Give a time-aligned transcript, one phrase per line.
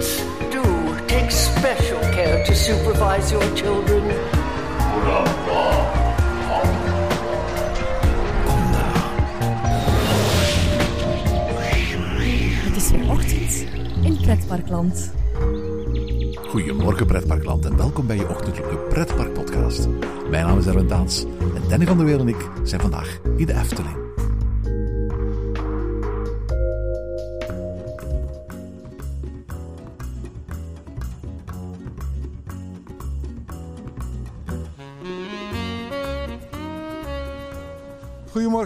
[0.00, 0.62] Parents, do
[1.06, 4.02] take special care to supervise your children.
[12.64, 13.64] Het is weer ochtend
[14.02, 15.12] in Pretparkland.
[16.48, 19.88] Goedemorgen pretparkland en welkom bij je ochtendelijke pretparkpodcast.
[20.30, 23.46] Mijn naam is Erwin Taans en Danny van der Weel en ik zijn vandaag in
[23.46, 23.99] de Efteling.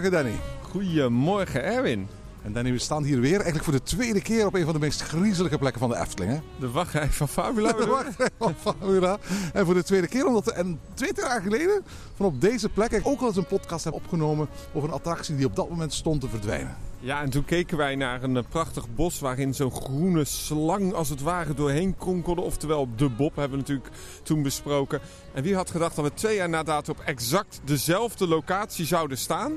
[0.05, 0.39] Goedemorgen Danny.
[0.71, 2.07] Goedemorgen Erwin.
[2.41, 4.79] En Danny, we staan hier weer eigenlijk voor de tweede keer op een van de
[4.79, 6.31] meest griezelige plekken van de Efteling.
[6.31, 6.39] Hè?
[6.59, 7.71] De wachtrij van Fabula.
[7.71, 9.17] De wachtrij van Fabula.
[9.53, 11.83] En voor de tweede keer, omdat we en twee jaar geleden
[12.15, 15.35] van op deze plek ik ook al eens een podcast heb opgenomen over een attractie
[15.35, 16.75] die op dat moment stond te verdwijnen.
[16.99, 21.09] Ja, en toen keken wij naar een eh, prachtig bos waarin zo'n groene slang als
[21.09, 22.41] het ware doorheen kronkelde.
[22.41, 23.89] Oftewel de Bob hebben we natuurlijk
[24.23, 24.99] toen besproken.
[25.33, 29.17] En wie had gedacht dat we twee jaar na dato op exact dezelfde locatie zouden
[29.17, 29.53] staan.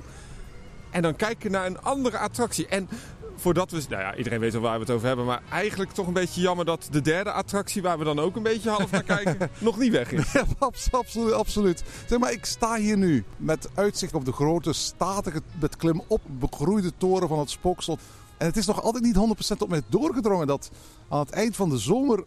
[0.91, 2.67] En dan kijken naar een andere attractie.
[2.67, 2.89] En
[3.37, 3.83] voordat we...
[3.89, 5.25] Nou ja, iedereen weet al waar we het over hebben.
[5.27, 7.83] Maar eigenlijk toch een beetje jammer dat de derde attractie...
[7.83, 9.51] waar we dan ook een beetje half naar kijken...
[9.59, 10.33] nog niet weg is.
[10.33, 11.83] Ja, abs- absoluut, absoluut.
[12.07, 16.21] Zeg maar, ik sta hier nu met uitzicht op de grote, statige, met klim op
[16.27, 18.01] begroeide toren van het Spookslot.
[18.37, 19.17] En het is nog altijd niet
[19.57, 20.71] 100% op mij doorgedrongen dat
[21.09, 22.25] aan het eind van de zomer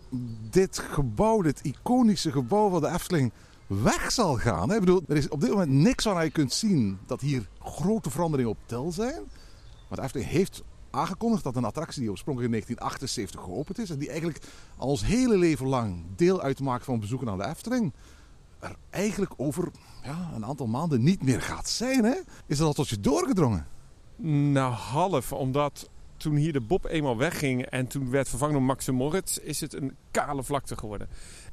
[0.50, 3.32] dit gebouw, dit iconische gebouw van de Efteling,
[3.80, 4.74] weg zal gaan.
[4.74, 8.10] Ik bedoel, er is op dit moment niks waaraan je kunt zien dat hier grote
[8.10, 9.22] veranderingen op tel zijn.
[9.90, 14.00] Maar de Efteling heeft aangekondigd dat een attractie die oorspronkelijk in 1978 geopend is en
[14.00, 14.44] die eigenlijk
[14.78, 17.94] al ons hele leven lang deel uitmaakt van bezoeken aan de Efteling,
[18.60, 19.72] er eigenlijk over
[20.04, 22.04] ja, een aantal maanden niet meer gaat zijn.
[22.04, 22.16] Hè?
[22.46, 23.68] Is dat al tot je doorgedrongen?
[24.52, 25.34] Nou, half.
[25.34, 27.66] Omdat toen hier de Bob eenmaal wegging...
[27.66, 29.38] en toen werd vervangen door Max Moritz...
[29.38, 31.10] is het een kale vlakte geworden.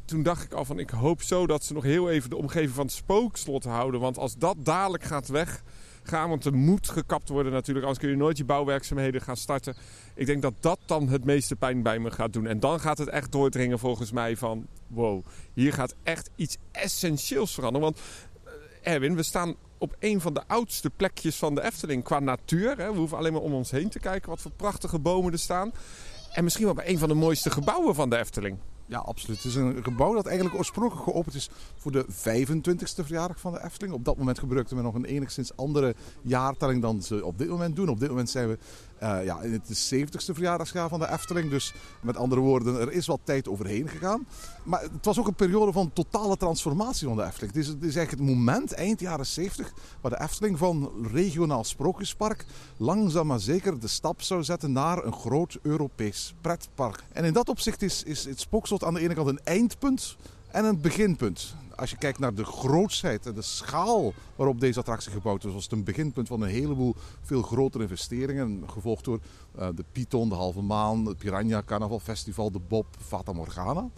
[0.08, 0.78] Toen dacht ik al van...
[0.78, 4.00] ik hoop zo dat ze nog heel even de omgeving van het spookslot houden.
[4.00, 6.28] Want als dat dadelijk gaat weggaan...
[6.28, 7.86] want er moet gekapt worden natuurlijk...
[7.86, 9.76] anders kun je nooit je bouwwerkzaamheden gaan starten.
[10.14, 12.46] Ik denk dat dat dan het meeste pijn bij me gaat doen.
[12.46, 14.66] En dan gaat het echt doordringen volgens mij van...
[14.86, 17.86] wow, hier gaat echt iets essentieels veranderen.
[17.86, 18.00] Want
[18.82, 22.76] eh, Erwin, we staan op een van de oudste plekjes van de Efteling qua natuur.
[22.76, 22.92] Hè.
[22.92, 25.72] We hoeven alleen maar om ons heen te kijken wat voor prachtige bomen er staan.
[26.32, 28.58] En misschien wel bij een van de mooiste gebouwen van de Efteling.
[28.88, 29.36] Ja, absoluut.
[29.36, 33.64] Het is een gebouw dat eigenlijk oorspronkelijk geopend is voor de 25e verjaardag van de
[33.64, 33.94] Efteling.
[33.94, 37.76] Op dat moment gebruikten we nog een enigszins andere jaartelling dan ze op dit moment
[37.76, 37.88] doen.
[37.88, 38.58] Op dit moment zijn we
[38.98, 41.50] eh, ja, het 70ste verjaardagsjaar van de Efteling.
[41.50, 44.26] Dus met andere woorden, er is wat tijd overheen gegaan.
[44.64, 47.52] Maar het was ook een periode van totale transformatie van de Efteling.
[47.52, 51.64] Het is, het is eigenlijk het moment, eind jaren 70, waar de Efteling van regionaal
[51.64, 57.04] sprookjespark langzaam maar zeker de stap zou zetten naar een groot Europees pretpark.
[57.12, 60.16] En in dat opzicht is, is het Spookslot aan de ene kant een eindpunt
[60.50, 61.54] en een beginpunt.
[61.78, 65.62] Als je kijkt naar de grootsheid en de schaal waarop deze attractie gebouwd is, was
[65.62, 68.62] het een beginpunt van een heleboel veel grotere investeringen.
[68.66, 69.20] Gevolgd door
[69.58, 73.88] eh, de Python, de Halve Maan, het Piranha Carnaval Festival, de Bob, Fata Morgana.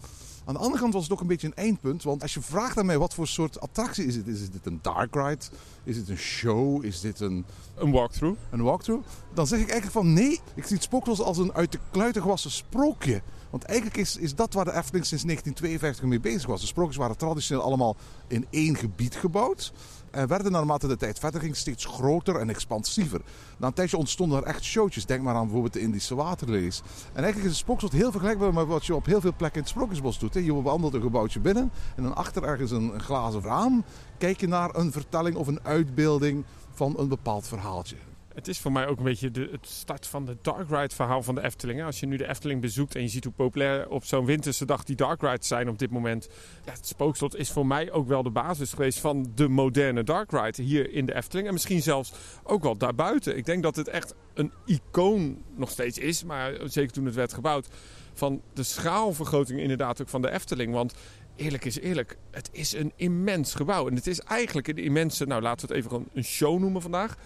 [0.51, 2.03] Aan de andere kant was het ook een beetje een eindpunt.
[2.03, 4.27] Want als je vraagt aan mij wat voor soort attractie is het?
[4.27, 5.45] Is dit een dark ride?
[5.83, 6.85] Is dit een show?
[6.85, 7.45] Is dit een,
[7.75, 8.39] Een walkthrough.
[8.49, 9.07] een walkthrough?
[9.33, 12.51] Dan zeg ik eigenlijk van nee, ik zie het als een uit de kluiten gewassen
[12.51, 13.21] sprookje.
[13.49, 16.61] Want eigenlijk is, is dat waar de Efteling sinds 1952 mee bezig was.
[16.61, 17.95] De sprookjes waren traditioneel allemaal
[18.27, 19.73] in één gebied gebouwd.
[20.11, 23.21] En werden naarmate de tijd verder ging steeds groter en expansiever.
[23.57, 25.05] Na een tijdje ontstonden er echt showtjes.
[25.05, 26.81] Denk maar aan bijvoorbeeld de Indische waterlelies.
[27.13, 29.65] En eigenlijk is het spookslot heel vergelijkbaar met wat je op heel veel plekken in
[29.65, 30.33] het Sprookjesbos doet.
[30.33, 33.83] Je wandelt een gebouwtje binnen en dan achter ergens een, een glazen raam.
[34.17, 37.95] Kijk je naar een vertelling of een uitbeelding van een bepaald verhaaltje.
[38.33, 41.23] Het is voor mij ook een beetje de, het start van de dark ride verhaal
[41.23, 41.83] van de Efteling.
[41.83, 44.83] Als je nu de Efteling bezoekt en je ziet hoe populair op zo'n winterse dag
[44.83, 46.29] die dark rides zijn op dit moment.
[46.65, 50.31] Ja, het spookslot is voor mij ook wel de basis geweest van de moderne dark
[50.31, 51.47] ride hier in de Efteling.
[51.47, 52.13] En misschien zelfs
[52.43, 53.37] ook wel daarbuiten.
[53.37, 57.33] Ik denk dat het echt een icoon nog steeds is, maar zeker toen het werd
[57.33, 57.67] gebouwd,
[58.13, 60.73] van de schaalvergroting inderdaad ook van de Efteling.
[60.73, 60.93] Want
[61.35, 63.87] eerlijk is eerlijk, het is een immens gebouw.
[63.87, 67.17] En het is eigenlijk een immense, nou laten we het even een show noemen vandaag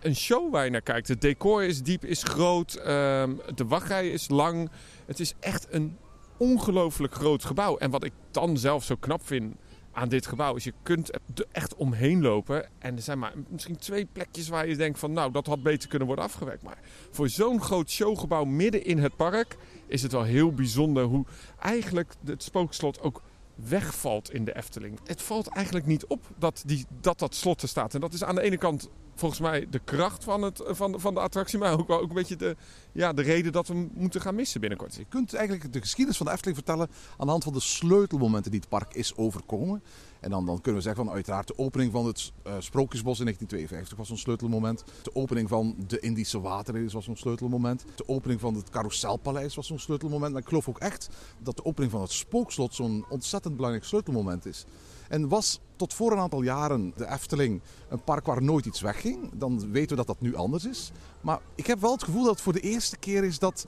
[0.00, 1.08] een show waar je naar kijkt.
[1.08, 2.74] Het decor is diep, is groot.
[2.74, 4.70] ehm, de wachtrij is lang.
[5.06, 5.96] Het is echt een
[6.36, 7.76] ongelooflijk groot gebouw.
[7.76, 9.54] En wat ik dan zelf zo knap vind
[9.92, 12.68] aan dit gebouw is je kunt er echt omheen lopen.
[12.78, 15.88] En er zijn maar misschien twee plekjes waar je denkt van nou dat had beter
[15.88, 16.62] kunnen worden afgewerkt.
[16.62, 16.78] Maar
[17.10, 19.56] voor zo'n groot showgebouw midden in het park
[19.86, 21.26] is het wel heel bijzonder hoe
[21.58, 23.22] eigenlijk het spookslot ook
[23.66, 24.98] wegvalt in de Efteling.
[25.04, 27.94] Het valt eigenlijk niet op dat die, dat, dat slot er staat.
[27.94, 31.14] En dat is aan de ene kant volgens mij de kracht van, het, van, van
[31.14, 32.56] de attractie, maar ook wel ook een beetje de,
[32.92, 34.94] ja, de reden dat we moeten gaan missen binnenkort.
[34.94, 38.50] Je kunt eigenlijk de geschiedenis van de Efteling vertellen aan de hand van de sleutelmomenten
[38.50, 39.82] die het park is overkomen.
[40.20, 43.24] En dan, dan kunnen we zeggen van uiteraard de opening van het eh, Sprookjesbos in
[43.24, 44.84] 1952 was een sleutelmoment.
[45.02, 47.84] De opening van de Indische Waterrace was een sleutelmoment.
[47.94, 50.32] De opening van het Carouselpaleis was zo'n sleutelmoment.
[50.32, 54.46] Maar ik geloof ook echt dat de opening van het Spookslot zo'n ontzettend belangrijk sleutelmoment
[54.46, 54.66] is.
[55.08, 59.30] En was tot voor een aantal jaren de Efteling een park waar nooit iets wegging.
[59.34, 60.92] Dan weten we dat dat nu anders is.
[61.20, 63.66] Maar ik heb wel het gevoel dat het voor de eerste keer is dat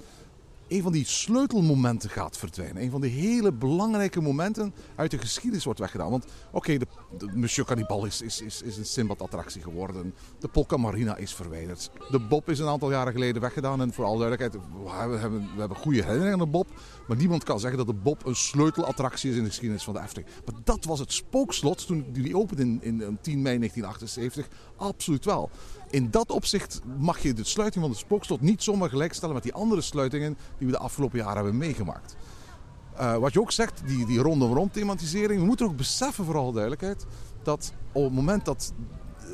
[0.71, 2.83] een van die sleutelmomenten gaat verdwijnen.
[2.83, 6.11] Een van die hele belangrijke momenten uit de geschiedenis wordt weggedaan.
[6.11, 6.87] Want oké, de,
[7.35, 10.15] Monsieur Cannibal is, is, is, is een Simbad-attractie geworden.
[10.39, 11.91] De Polka Marina is verwijderd.
[12.11, 13.81] De Bob is een aantal jaren geleden weggedaan.
[13.81, 16.67] En voor alle duidelijkheid, we hebben, we hebben goede herinneringen aan de Bob.
[17.11, 20.01] Maar niemand kan zeggen dat de Bob een sleutelattractie is in de geschiedenis van de
[20.01, 20.29] Efteling.
[20.45, 24.49] Maar dat was het spookslot toen die opende in, in, in 10 mei 1978.
[24.77, 25.51] Absoluut wel.
[25.91, 29.53] In dat opzicht mag je de sluiting van het spookslot niet zomaar gelijkstellen met die
[29.53, 32.17] andere sluitingen die we de afgelopen jaren hebben meegemaakt.
[32.97, 35.41] Eh, wat je ook zegt, die, die rondom rond thematisering.
[35.41, 37.07] We moeten ook beseffen, voor alle duidelijkheid,
[37.43, 38.73] dat op het moment dat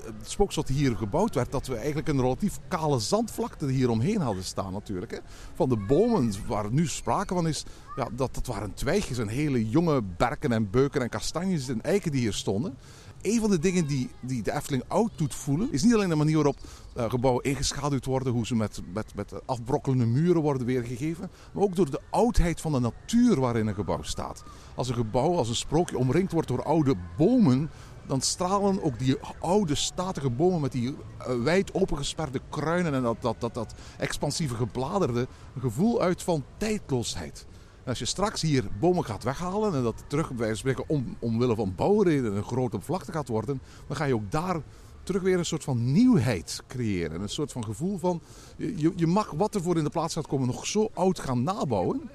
[0.04, 4.44] het spookslot hier gebouwd werd, dat we eigenlijk een relatief kale zandvlakte hier omheen hadden
[4.44, 5.10] staan natuurlijk.
[5.10, 5.19] Hè.
[5.54, 7.64] Van de bomen waar nu sprake van is,
[7.96, 12.10] ja, dat, dat waren twijgjes en hele jonge berken en beuken en kastanjes en eiken
[12.10, 12.76] die hier stonden.
[13.22, 16.14] Een van de dingen die, die de Efteling oud doet voelen, is niet alleen de
[16.14, 16.58] manier waarop
[16.94, 21.76] eh, gebouwen ingeschaduwd worden, hoe ze met, met, met afbrokkelende muren worden weergegeven, maar ook
[21.76, 24.44] door de oudheid van de natuur waarin een gebouw staat.
[24.75, 27.70] Als een gebouw, als een sprookje omringd wordt door oude bomen,
[28.06, 33.17] dan stralen ook die oude statige bomen met die eh, wijd opengesperde kruinen en dat,
[33.20, 37.47] dat, dat, dat expansieve gebladerde een gevoel uit van tijdloosheid.
[37.82, 41.55] En als je straks hier bomen gaat weghalen en dat terug bij spreken om, omwille
[41.55, 44.62] van bouwredenen een grote vlakte gaat worden, dan ga je ook daar
[45.02, 47.20] terug weer een soort van nieuwheid creëren.
[47.20, 48.20] Een soort van gevoel van,
[48.56, 51.43] je, je mag wat er voor in de plaats gaat komen nog zo oud gaan
[51.43, 52.11] nabouwen.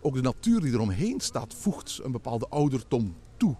[0.00, 3.56] Ook de natuur die eromheen staat voegt een bepaalde ouderdom toe.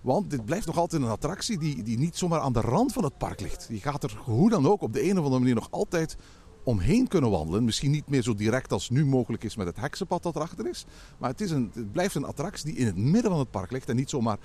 [0.00, 3.04] Want dit blijft nog altijd een attractie die, die niet zomaar aan de rand van
[3.04, 3.66] het park ligt.
[3.70, 6.16] Je gaat er hoe dan ook op de een of andere manier nog altijd
[6.64, 7.64] omheen kunnen wandelen.
[7.64, 10.84] Misschien niet meer zo direct als nu mogelijk is met het heksenpad dat erachter is.
[11.18, 13.70] Maar het, is een, het blijft een attractie die in het midden van het park
[13.70, 14.38] ligt en niet zomaar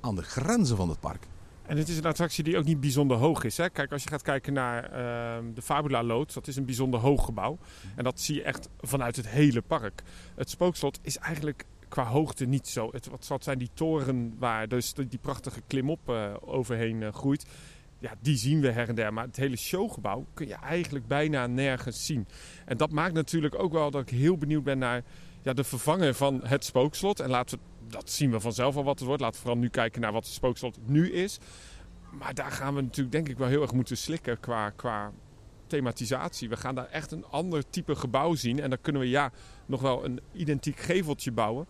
[0.00, 1.26] aan de grenzen van het park.
[1.62, 3.56] En het is een attractie die ook niet bijzonder hoog is.
[3.56, 3.70] Hè?
[3.70, 7.24] Kijk, als je gaat kijken naar ehm, de Fabula Loods, dat is een bijzonder hoog
[7.24, 7.58] gebouw.
[7.96, 10.02] En dat zie je echt vanuit het hele park.
[10.34, 12.88] Het spookslot is eigenlijk qua hoogte niet zo.
[12.92, 17.46] Het, wat wat zijn die toren waar dus die prachtige klimop eh, overheen eh, groeit.
[17.98, 19.12] Ja, die zien we her en der.
[19.12, 22.26] Maar het hele showgebouw kun je eigenlijk bijna nergens zien.
[22.64, 25.02] En dat maakt natuurlijk ook wel dat ik heel benieuwd ben naar
[25.42, 27.20] ja, de vervanger van het spookslot.
[27.20, 29.22] En laten we, dat zien we vanzelf al wat het wordt.
[29.22, 31.38] Laten we vooral nu kijken naar wat het spookslot nu is.
[32.10, 35.12] Maar daar gaan we natuurlijk denk ik wel heel erg moeten slikken qua, qua
[35.72, 36.48] thematisatie.
[36.48, 38.60] We gaan daar echt een ander type gebouw zien.
[38.60, 39.32] En dan kunnen we ja,
[39.66, 41.66] nog wel een identiek geveltje bouwen.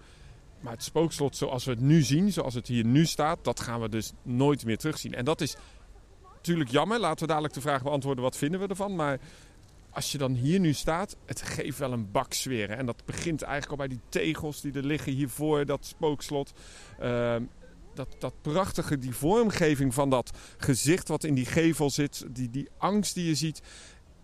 [0.60, 3.80] Maar het spookslot zoals we het nu zien, zoals het hier nu staat, dat gaan
[3.80, 5.14] we dus nooit meer terugzien.
[5.14, 5.56] En dat is
[6.34, 7.00] natuurlijk jammer.
[7.00, 8.94] Laten we dadelijk de vraag beantwoorden, wat vinden we ervan?
[8.94, 9.18] Maar
[9.90, 12.70] als je dan hier nu staat, het geeft wel een bak sfeer.
[12.70, 16.52] En dat begint eigenlijk al bij die tegels die er liggen hiervoor, dat spookslot.
[16.98, 17.42] Ehm,
[17.94, 22.68] dat, dat prachtige, die vormgeving van dat gezicht wat in die gevel zit, die, die
[22.78, 23.62] angst die je ziet.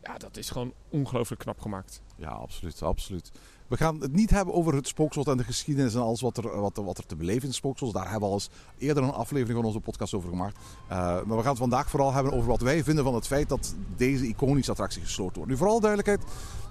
[0.08, 2.02] Ja, dat is gewoon ongelooflijk knap gemaakt.
[2.16, 3.30] Ja, absoluut, absoluut.
[3.66, 6.60] We gaan het niet hebben over het spookslot en de geschiedenis en alles wat er,
[6.60, 7.92] wat wat er te beleven is in spookslot.
[7.92, 10.56] Daar hebben we al eens eerder een aflevering van onze podcast over gemaakt.
[10.56, 13.48] Uh, maar we gaan het vandaag vooral hebben over wat wij vinden van het feit
[13.48, 15.50] dat deze iconische attractie gesloten wordt.
[15.50, 16.24] Nu, vooral duidelijkheid,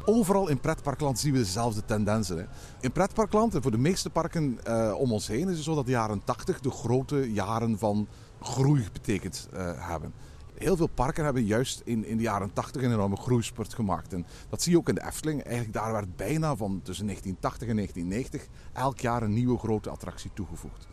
[0.06, 2.38] overal in pretparkland zien we dezelfde tendensen.
[2.38, 2.46] Hè.
[2.80, 5.86] In pretparkland en voor de meeste parken uh, om ons heen is het zo dat
[5.86, 8.08] de jaren 80 de grote jaren van
[8.42, 10.14] groei betekend uh, hebben
[10.58, 14.14] heel veel parken hebben juist in, in de jaren 80 een enorme groeispurt gemaakt.
[14.14, 15.42] En dat zie je ook in de Efteling.
[15.44, 20.32] Eigenlijk daar werd bijna van tussen 1980 en 1990 elk jaar een nieuwe grote attractie
[20.34, 20.88] toegevoegd.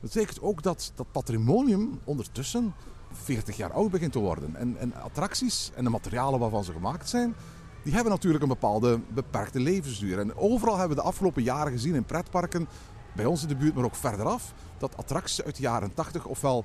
[0.00, 2.74] Dat betekent ook dat dat patrimonium ondertussen
[3.12, 4.56] 40 jaar oud begint te worden.
[4.56, 7.34] En, en attracties en de materialen waarvan ze gemaakt zijn,
[7.82, 10.18] die hebben natuurlijk een bepaalde beperkte levensduur.
[10.18, 12.68] En overal hebben we de afgelopen jaren gezien in pretparken,
[13.12, 16.64] bij ons in de buurt, maar ook verderaf, dat attracties uit de jaren 80 ofwel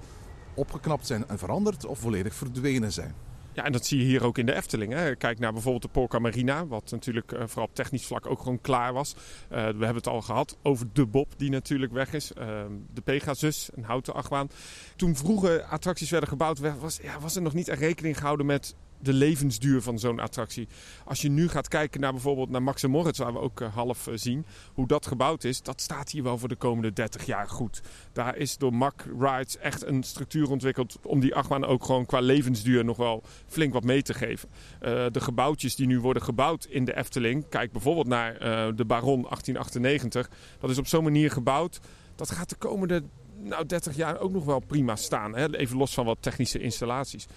[0.56, 3.14] opgeknapt zijn en veranderd of volledig verdwenen zijn.
[3.56, 4.94] Ja, en dat zie je hier ook in de Efteling.
[4.94, 5.16] Hè.
[5.16, 8.62] Kijk naar bijvoorbeeld de Polka Marina, wat natuurlijk uh, vooral op technisch vlak ook gewoon
[8.62, 9.16] klaar was.
[9.16, 12.32] Uh, we hebben het al gehad over de Bob, die natuurlijk weg is.
[12.38, 14.50] Uh, de Pegasus, een houten achtbaan.
[14.96, 19.14] Toen vroeger attracties werden gebouwd, was, ja, was er nog niet rekening gehouden met de
[19.14, 20.68] levensduur van zo'n attractie.
[21.06, 24.08] Als je nu gaat kijken naar bijvoorbeeld naar Max Moritz, waar we ook eh, half
[24.08, 27.50] eh, zien hoe dat gebouwd is, dat staat hier wel voor de komende 30 jaar
[27.50, 27.82] goed.
[28.14, 32.20] Daar is door Mack Rides echt een structuur ontwikkeld om die achtbaan ook gewoon qua
[32.20, 34.50] levensduur nog wel flink wat mee te geven.
[34.80, 38.34] Eh, de gebouwtjes die nu worden gebouwd in de Efteling, kijk bijvoorbeeld naar
[38.76, 41.80] de Baron 1898, dat is op zo'n manier gebouwd.
[42.16, 43.04] Dat gaat de komende
[43.46, 45.36] nou, 30 jaar ook nog wel prima staan.
[45.36, 45.56] Hè?
[45.56, 47.28] Even los van wat technische installaties.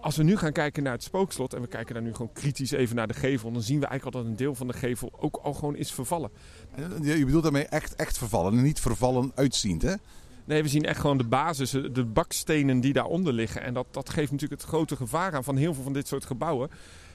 [0.00, 2.70] Als we nu gaan kijken naar het spookslot en we kijken daar nu gewoon kritisch
[2.70, 5.12] even naar de gevel, dan zien we eigenlijk al dat een deel van de gevel
[5.20, 6.30] ook al gewoon is vervallen.
[7.02, 9.94] Je bedoelt daarmee echt, echt vervallen en niet vervallen uitziend, hè?
[10.44, 13.62] Nee, we zien echt gewoon de basis, de bakstenen die daaronder liggen.
[13.62, 16.24] En dat, dat geeft natuurlijk het grote gevaar aan van heel veel van dit soort
[16.24, 16.70] gebouwen.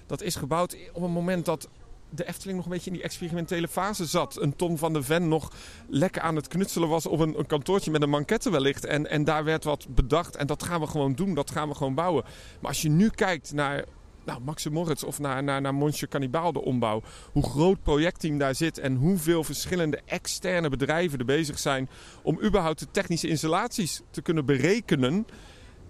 [0.05, 1.69] Dat is gebouwd op een moment dat
[2.15, 4.41] de Efteling nog een beetje in die experimentele fase zat.
[4.41, 5.51] Een Tom van de Ven nog
[5.87, 8.85] lekker aan het knutselen was op een, een kantoortje met een manquette wellicht.
[8.85, 11.75] En, en daar werd wat bedacht en dat gaan we gewoon doen, dat gaan we
[11.75, 12.23] gewoon bouwen.
[12.59, 13.85] Maar als je nu kijkt naar
[14.25, 14.41] nou,
[14.71, 17.01] Moritz of naar, naar, naar Monsieur Cannibal, de ombouw.
[17.31, 21.89] Hoe groot projectteam daar zit en hoeveel verschillende externe bedrijven er bezig zijn
[22.23, 25.27] om überhaupt de technische installaties te kunnen berekenen.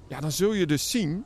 [0.07, 1.25] Ja, dan zul je dus zien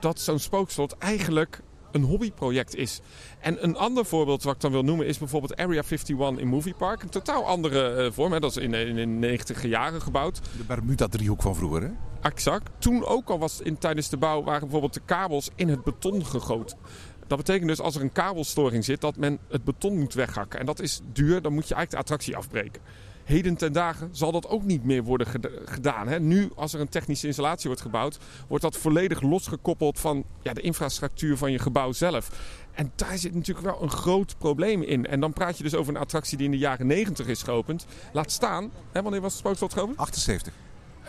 [0.00, 3.00] dat zo'n spookslot eigenlijk een hobbyproject is.
[3.40, 6.74] En een ander voorbeeld wat ik dan wil noemen is bijvoorbeeld Area 51 in Movie
[6.74, 7.02] Park.
[7.02, 8.32] Een totaal andere uh, vorm.
[8.32, 8.40] Hè.
[8.40, 10.40] Dat is in, in de 90 jaren gebouwd.
[10.56, 11.90] De Bermuda-driehoek van vroeger, hè?
[12.20, 12.70] Exact.
[12.78, 16.24] Toen ook al was in, tijdens de bouw waren bijvoorbeeld de kabels in het beton
[16.26, 16.78] gegoten.
[17.26, 20.60] Dat betekent dus als er een kabelstoring zit dat men het beton moet weghakken.
[20.60, 22.82] En dat is duur, dan moet je eigenlijk de attractie afbreken.
[23.28, 25.26] Heden ten dagen zal dat ook niet meer worden
[25.64, 26.08] gedaan.
[26.08, 26.20] Hè.
[26.20, 30.60] Nu, als er een technische installatie wordt gebouwd, wordt dat volledig losgekoppeld van ja, de
[30.60, 32.30] infrastructuur van je gebouw zelf.
[32.72, 35.06] En daar zit natuurlijk wel een groot probleem in.
[35.06, 37.86] En dan praat je dus over een attractie die in de jaren 90 is geopend.
[38.12, 39.98] Laat staan, hè, wanneer was het Spookslot geopend?
[39.98, 40.52] 78.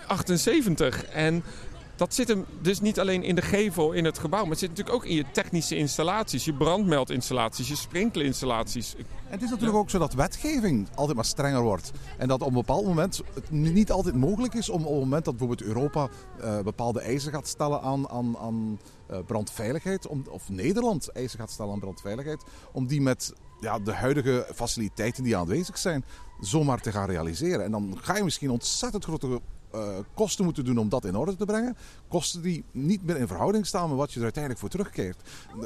[0.07, 1.05] 78.
[1.05, 1.43] En
[1.99, 4.69] dat zit hem dus niet alleen in de gevel in het gebouw, maar het zit
[4.69, 8.95] natuurlijk ook in je technische installaties, je brandmeldinstallaties, je sprinkelinstallaties.
[8.95, 11.91] En het is natuurlijk ook zo dat wetgeving altijd maar strenger wordt.
[12.17, 15.25] En dat op een bepaald moment het niet altijd mogelijk is om op het moment
[15.25, 16.09] dat bijvoorbeeld Europa
[16.41, 18.79] uh, bepaalde eisen gaat stellen aan, aan, aan
[19.11, 24.47] uh, brandveiligheid, of Nederland eisen gaat stellen aan brandveiligheid, om die met ja, de huidige
[24.55, 26.05] faciliteiten die aanwezig zijn,
[26.39, 27.63] zomaar te gaan realiseren.
[27.63, 29.41] En dan ga je misschien ontzettend grote
[29.75, 31.77] uh, kosten moeten doen om dat in orde te brengen.
[32.07, 35.17] Kosten die niet meer in verhouding staan met wat je er uiteindelijk voor terugkeert.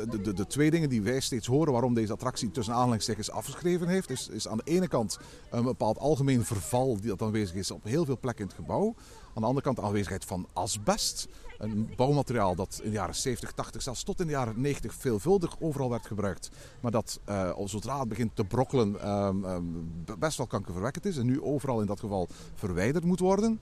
[0.10, 3.88] De, de, de twee dingen die wij steeds horen waarom deze attractie tussen aanhalingstekens afgeschreven
[3.88, 5.20] heeft, is, is aan de ene kant
[5.50, 8.96] een bepaald algemeen verval die dat aanwezig is op heel veel plekken in het gebouw.
[9.36, 11.28] Aan de andere kant de aanwezigheid van asbest.
[11.58, 15.56] Een bouwmateriaal dat in de jaren 70, 80, zelfs tot in de jaren 90 veelvuldig
[15.60, 16.50] overal werd gebruikt.
[16.80, 21.18] Maar dat uh, zodra het begint te brokkelen um, um, best wel kankerverwekkend is.
[21.18, 23.60] En nu overal in dat geval verwijderd moet worden.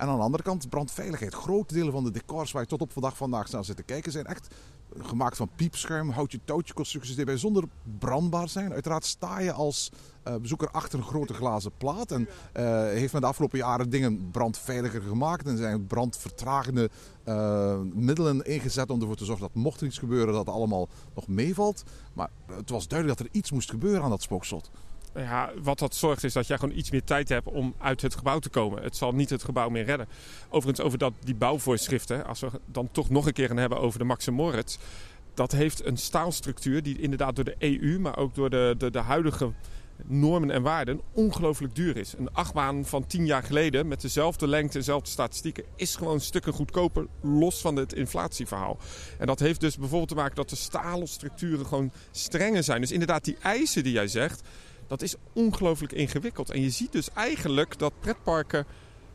[0.00, 1.34] En aan de andere kant brandveiligheid.
[1.34, 4.12] Grote delen van de decors waar je tot op vandaag vandaag naar zit te kijken
[4.12, 4.54] zijn echt
[4.98, 7.64] gemaakt van piepschuim, houtje touwtje constructies die zonder
[7.98, 8.72] brandbaar zijn.
[8.72, 9.90] Uiteraard sta je als
[10.28, 14.30] uh, bezoeker achter een grote glazen plaat en uh, heeft men de afgelopen jaren dingen
[14.30, 16.90] brandveiliger gemaakt en zijn brandvertragende
[17.24, 20.88] uh, middelen ingezet om ervoor te zorgen dat mocht er iets gebeuren dat het allemaal
[21.14, 21.82] nog meevalt.
[22.12, 24.70] Maar het was duidelijk dat er iets moest gebeuren aan dat spookslot
[25.14, 28.14] ja, wat dat zorgt is dat jij gewoon iets meer tijd hebt om uit het
[28.14, 28.82] gebouw te komen.
[28.82, 30.08] Het zal niet het gebouw meer redden.
[30.48, 33.98] Overigens over dat, die bouwvoorschriften, als we dan toch nog een keer gaan hebben over
[33.98, 34.78] de Max Moritz.
[35.34, 38.98] Dat heeft een staalstructuur die inderdaad door de EU, maar ook door de, de, de
[38.98, 39.52] huidige
[40.06, 42.14] normen en waarden ongelooflijk duur is.
[42.18, 47.06] Een achtbaan van tien jaar geleden met dezelfde lengte, dezelfde statistieken, is gewoon stukken goedkoper,
[47.22, 48.78] los van het inflatieverhaal.
[49.18, 52.80] En dat heeft dus bijvoorbeeld te maken dat de stalen structuren gewoon strenger zijn.
[52.80, 54.42] Dus inderdaad, die eisen die jij zegt,
[54.90, 56.50] dat is ongelooflijk ingewikkeld.
[56.50, 58.66] En je ziet dus eigenlijk dat pretparken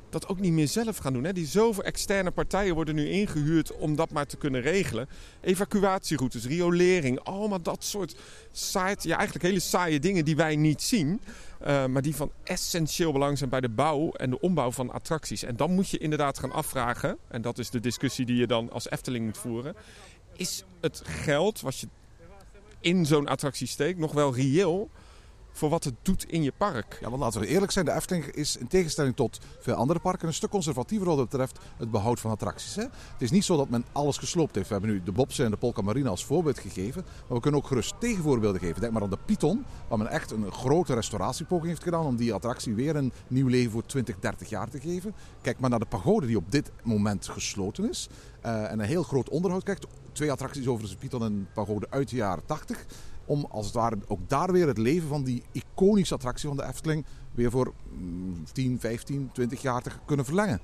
[0.09, 1.23] dat ook niet meer zelf gaan doen.
[1.23, 1.33] Hè?
[1.33, 5.09] Die zoveel externe partijen worden nu ingehuurd om dat maar te kunnen regelen.
[5.41, 8.15] Evacuatieroutes, riolering, allemaal dat soort
[8.51, 11.21] saai, ja, eigenlijk hele saaie dingen die wij niet zien.
[11.67, 15.43] Uh, maar die van essentieel belang zijn bij de bouw en de ombouw van attracties.
[15.43, 18.71] En dan moet je inderdaad gaan afvragen, en dat is de discussie die je dan
[18.71, 19.75] als Efteling moet voeren.
[20.35, 21.87] Is het geld wat je
[22.79, 24.89] in zo'n attractie steekt nog wel reëel
[25.55, 26.97] voor wat het doet in je park.
[27.01, 30.27] Ja, want laten we eerlijk zijn, de Efteling is in tegenstelling tot veel andere parken
[30.27, 32.75] een stuk conservatiever wat betreft het behoud van attracties.
[32.75, 32.81] Hè?
[32.81, 34.67] Het is niet zo dat men alles gesloopt heeft.
[34.67, 37.59] We hebben nu de Bobsen en de Polka Marina als voorbeeld gegeven, maar we kunnen
[37.59, 38.81] ook gerust tegenvoorbeelden geven.
[38.81, 42.33] Denk maar aan de Python, waar men echt een grote restauratiepoging heeft gedaan om die
[42.33, 45.13] attractie weer een nieuw leven voor 20, 30 jaar te geven.
[45.41, 48.09] Kijk maar naar de pagode die op dit moment gesloten is
[48.45, 49.85] uh, en een heel groot onderhoud krijgt.
[50.11, 52.85] Twee attracties over de Python en pagode uit de jaren 80
[53.25, 56.65] om als het ware ook daar weer het leven van die iconische attractie van de
[56.65, 57.73] Efteling weer voor
[58.53, 60.59] 10, 15, 20 jaar te kunnen verlengen.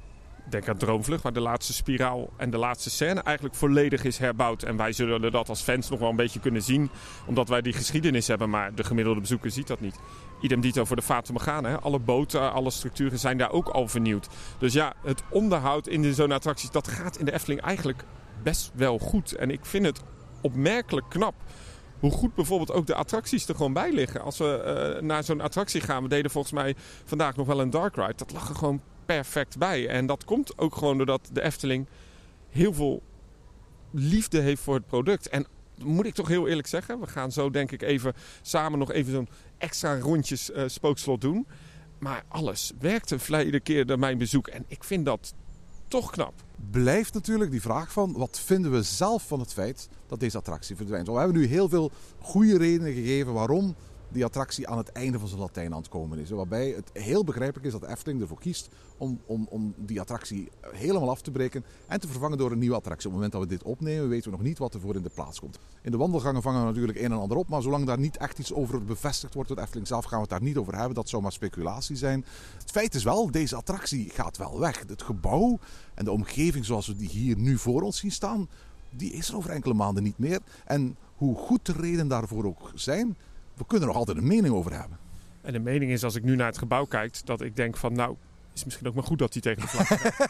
[0.49, 4.63] Denk aan Droomvlucht, waar de laatste spiraal en de laatste scène eigenlijk volledig is herbouwd.
[4.63, 6.89] En wij zullen dat als fans nog wel een beetje kunnen zien,
[7.25, 8.49] omdat wij die geschiedenis hebben.
[8.49, 9.99] Maar de gemiddelde bezoeker ziet dat niet.
[10.41, 11.79] Idem dito voor de Fata Morgana.
[11.79, 14.27] Alle boten, alle structuren zijn daar ook al vernieuwd.
[14.57, 18.03] Dus ja, het onderhoud in zo'n attracties, dat gaat in de Efteling eigenlijk
[18.43, 19.31] best wel goed.
[19.31, 20.01] En ik vind het
[20.41, 21.33] opmerkelijk knap
[22.01, 24.21] hoe goed bijvoorbeeld ook de attracties er gewoon bij liggen.
[24.21, 27.69] Als we uh, naar zo'n attractie gaan, we deden volgens mij vandaag nog wel een
[27.69, 28.13] dark ride.
[28.15, 29.87] Dat lag er gewoon perfect bij.
[29.87, 31.87] En dat komt ook gewoon doordat de Efteling
[32.49, 33.01] heel veel
[33.91, 35.29] liefde heeft voor het product.
[35.29, 35.45] En
[35.83, 39.13] moet ik toch heel eerlijk zeggen, we gaan zo denk ik even samen nog even
[39.13, 41.47] zo'n extra rondjes uh, spookslot doen.
[41.99, 44.47] Maar alles werkte iedere keer naar mijn bezoek.
[44.47, 45.33] En ik vind dat
[45.91, 46.33] toch knap.
[46.71, 50.75] Blijft natuurlijk die vraag van wat vinden we zelf van het feit dat deze attractie
[50.75, 51.07] verdwijnt.
[51.07, 53.75] we hebben nu heel veel goede redenen gegeven waarom
[54.11, 56.29] die attractie aan het einde van zijn Latijn aan het komen is.
[56.29, 61.09] Waarbij het heel begrijpelijk is dat Efteling ervoor kiest om, om, om die attractie helemaal
[61.09, 63.07] af te breken en te vervangen door een nieuwe attractie.
[63.07, 65.01] Op het moment dat we dit opnemen weten we nog niet wat er voor in
[65.01, 65.59] de plaats komt.
[65.81, 68.39] In de wandelgangen vangen we natuurlijk een en ander op, maar zolang daar niet echt
[68.39, 70.95] iets over bevestigd wordt door Efteling zelf, gaan we het daar niet over hebben.
[70.95, 72.25] Dat zou maar speculatie zijn.
[72.57, 74.83] Het feit is wel, deze attractie gaat wel weg.
[74.87, 75.59] Het gebouw
[75.93, 78.47] en de omgeving zoals we die hier nu voor ons zien staan,
[78.89, 80.39] die is er over enkele maanden niet meer.
[80.65, 83.17] En hoe goed de redenen daarvoor ook zijn,
[83.61, 84.97] we kunnen er nog altijd een mening over hebben.
[85.41, 87.93] En de mening is, als ik nu naar het gebouw kijk, dat ik denk van
[87.93, 88.15] nou,
[88.53, 90.27] is misschien ook maar goed dat hij tegen de vlag gaat.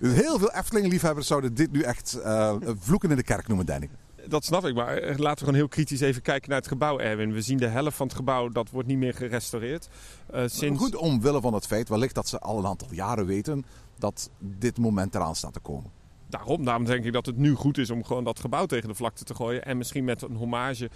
[0.00, 3.82] dus heel veel Efteling-liefhebbers zouden dit nu echt uh, vloeken in de kerk noemen, denk
[3.82, 3.90] ik.
[4.28, 7.32] Dat snap ik, maar laten we gewoon heel kritisch even kijken naar het gebouw, Erwin.
[7.32, 9.88] We zien de helft van het gebouw, dat wordt niet meer gerestaureerd.
[10.34, 10.80] Uh, sinds...
[10.80, 13.64] Goed omwille van het feit, wellicht dat ze al een aantal jaren weten
[13.98, 15.90] dat dit moment eraan staat te komen
[16.32, 18.94] daarom, daarom denk ik dat het nu goed is om gewoon dat gebouw tegen de
[18.94, 19.64] vlakte te gooien.
[19.64, 20.90] En misschien met een hommage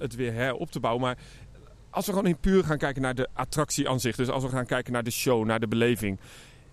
[0.00, 1.02] het weer herop te bouwen.
[1.02, 1.18] Maar
[1.90, 4.16] als we gewoon in puur gaan kijken naar de attractie aan zich.
[4.16, 6.20] Dus als we gaan kijken naar de show, naar de beleving.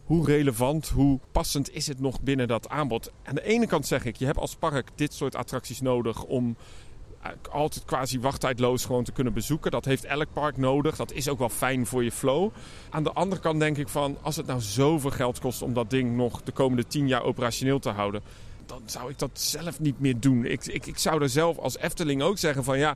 [0.04, 3.12] Hoe relevant, hoe passend is het nog binnen dat aanbod?
[3.24, 6.58] Aan de ene kant zeg ik, je hebt als park dit soort attracties nodig om
[7.52, 9.72] altijd quasi wachttijdloos gewoon te kunnen bezoeken.
[9.72, 10.96] Dat heeft elk park nodig.
[10.96, 12.52] Dat is ook wel fijn voor je flow.
[12.90, 15.90] Aan de andere kant denk ik van, als het nou zoveel geld kost om dat
[15.90, 18.22] ding nog de komende tien jaar operationeel te houden,
[18.68, 20.46] dan zou ik dat zelf niet meer doen.
[20.46, 22.96] Ik, ik, ik zou er zelf als Efteling ook zeggen van ja.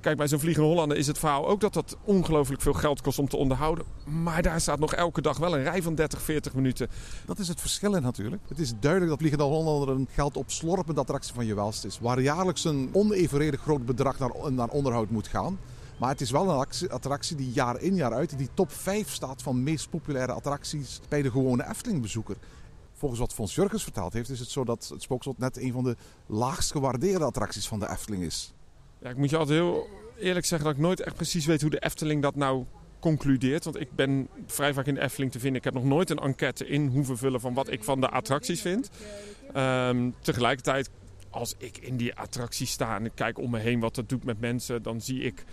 [0.00, 3.18] Kijk, bij zo'n Vliegende Hollander is het verhaal ook dat dat ongelooflijk veel geld kost
[3.18, 3.84] om te onderhouden.
[4.04, 6.88] Maar daar staat nog elke dag wel een rij van 30, 40 minuten.
[7.26, 8.42] Dat is het verschil natuurlijk.
[8.48, 11.98] Het is duidelijk dat Vliegende Hollander een geld opslorpende attractie van je welst is.
[12.00, 15.58] Waar jaarlijks een onevenredig groot bedrag naar, naar onderhoud moet gaan.
[15.96, 19.12] Maar het is wel een attractie die jaar in jaar uit in die top 5
[19.12, 22.36] staat van meest populaire attracties bij de gewone Efteling-bezoeker.
[23.04, 25.84] Volgens wat Fons Jurgens vertaald heeft, is het zo dat het Spookslot net een van
[25.84, 28.54] de laagst gewaardeerde attracties van de Efteling is.
[28.98, 29.86] Ja, ik moet je altijd heel
[30.18, 32.64] eerlijk zeggen dat ik nooit echt precies weet hoe de Efteling dat nou
[32.98, 33.64] concludeert.
[33.64, 35.58] Want ik ben vrij vaak in de Efteling te vinden.
[35.58, 38.60] Ik heb nog nooit een enquête in hoeven vullen van wat ik van de attracties
[38.60, 38.90] vind.
[39.56, 40.90] Um, tegelijkertijd,
[41.30, 44.24] als ik in die attractie sta en ik kijk om me heen wat dat doet
[44.24, 45.44] met mensen, dan zie ik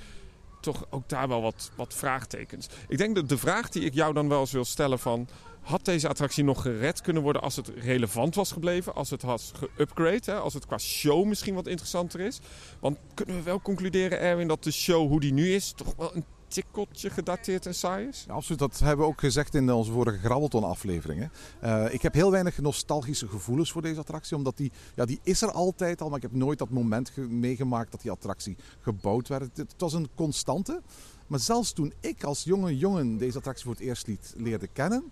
[0.62, 2.68] toch ook daar wel wat, wat vraagtekens.
[2.88, 5.28] Ik denk dat de vraag die ik jou dan wel eens wil stellen van...
[5.62, 8.96] Had deze attractie nog gered kunnen worden als het relevant was gebleven?
[8.96, 10.34] Als het had geupgrade?
[10.34, 12.40] Als het qua show misschien wat interessanter is?
[12.80, 15.72] Want kunnen we wel concluderen, Erwin, dat de show hoe die nu is...
[15.72, 18.24] toch wel een tikkeltje gedateerd en saai is?
[18.28, 21.32] Ja, absoluut, dat hebben we ook gezegd in onze vorige Grabbelton-afleveringen.
[21.64, 25.42] Uh, ik heb heel weinig nostalgische gevoelens voor deze attractie, omdat die, ja, die is
[25.42, 29.42] er altijd al, maar ik heb nooit dat moment meegemaakt dat die attractie gebouwd werd.
[29.42, 30.82] Het, het, was een constante,
[31.28, 35.12] maar zelfs toen ik als jonge jongen deze attractie voor het eerst liet, leerde kennen,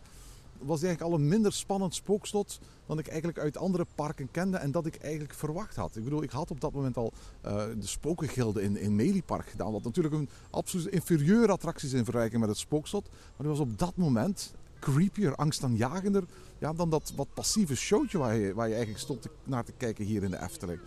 [0.61, 4.71] was eigenlijk al een minder spannend spookslot dan ik eigenlijk uit andere parken kende en
[4.71, 5.95] dat ik eigenlijk verwacht had.
[5.95, 7.13] Ik bedoel, ik had op dat moment al
[7.45, 9.71] uh, de Spokengilde in, in Meliepark gedaan.
[9.71, 13.09] Wat natuurlijk een absoluut inferieure attractie is in vergelijking met het spookslot.
[13.09, 16.23] Maar die was op dat moment creepier, angstaanjagender
[16.57, 20.05] ja, dan dat wat passieve showtje waar je, waar je eigenlijk stond naar te kijken
[20.05, 20.79] hier in de Efteling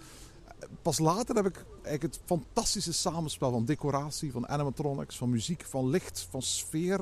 [0.83, 5.88] pas later heb ik eigenlijk het fantastische samenspel van decoratie, van animatronics, van muziek, van
[5.88, 7.01] licht, van sfeer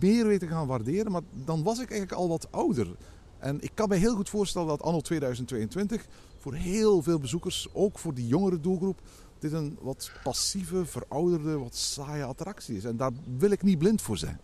[0.00, 1.12] meer weten gaan waarderen.
[1.12, 2.96] Maar dan was ik eigenlijk al wat ouder.
[3.38, 6.06] En ik kan me heel goed voorstellen dat anno 2022
[6.38, 9.00] voor heel veel bezoekers, ook voor die jongere doelgroep,
[9.38, 12.84] dit een wat passieve, verouderde, wat saaie attractie is.
[12.84, 14.40] En daar wil ik niet blind voor zijn.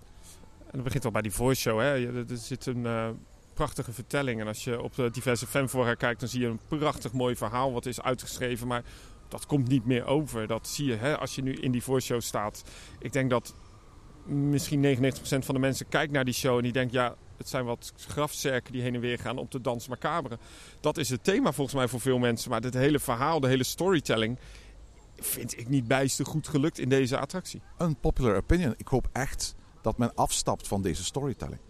[0.59, 1.81] En dat begint al bij die voice show.
[1.81, 2.25] Hè?
[2.29, 3.09] Er zit een, uh,
[3.55, 4.41] prachtige vertelling.
[4.41, 7.73] En als je op de diverse fanfora kijkt, dan zie je een prachtig mooi verhaal
[7.73, 8.67] wat is uitgeschreven.
[8.67, 8.83] Maar
[9.29, 10.47] dat komt niet meer over.
[10.47, 12.63] Dat zie je hè, als je nu in die voorshow staat.
[12.99, 13.55] Ik denk dat
[14.27, 16.93] misschien 99% van de mensen kijkt naar die show en die denkt...
[16.93, 20.39] ja, het zijn wat grafzerken die heen en weer gaan op de dans macabre.
[20.81, 22.51] Dat is het thema volgens mij voor veel mensen.
[22.51, 24.39] Maar het hele verhaal, de hele storytelling...
[25.17, 27.63] vind ik niet bijster goed gelukt in deze attractie.
[27.79, 28.75] Een popular opinion.
[28.77, 31.61] Ik hoop echt dat men afstapt van deze storytelling.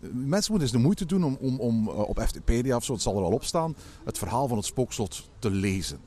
[0.00, 3.02] Mensen moeten eens de moeite doen om, om, om uh, op FTpedia of zo, het
[3.02, 6.00] zal er wel op staan, het verhaal van het spookslot te lezen.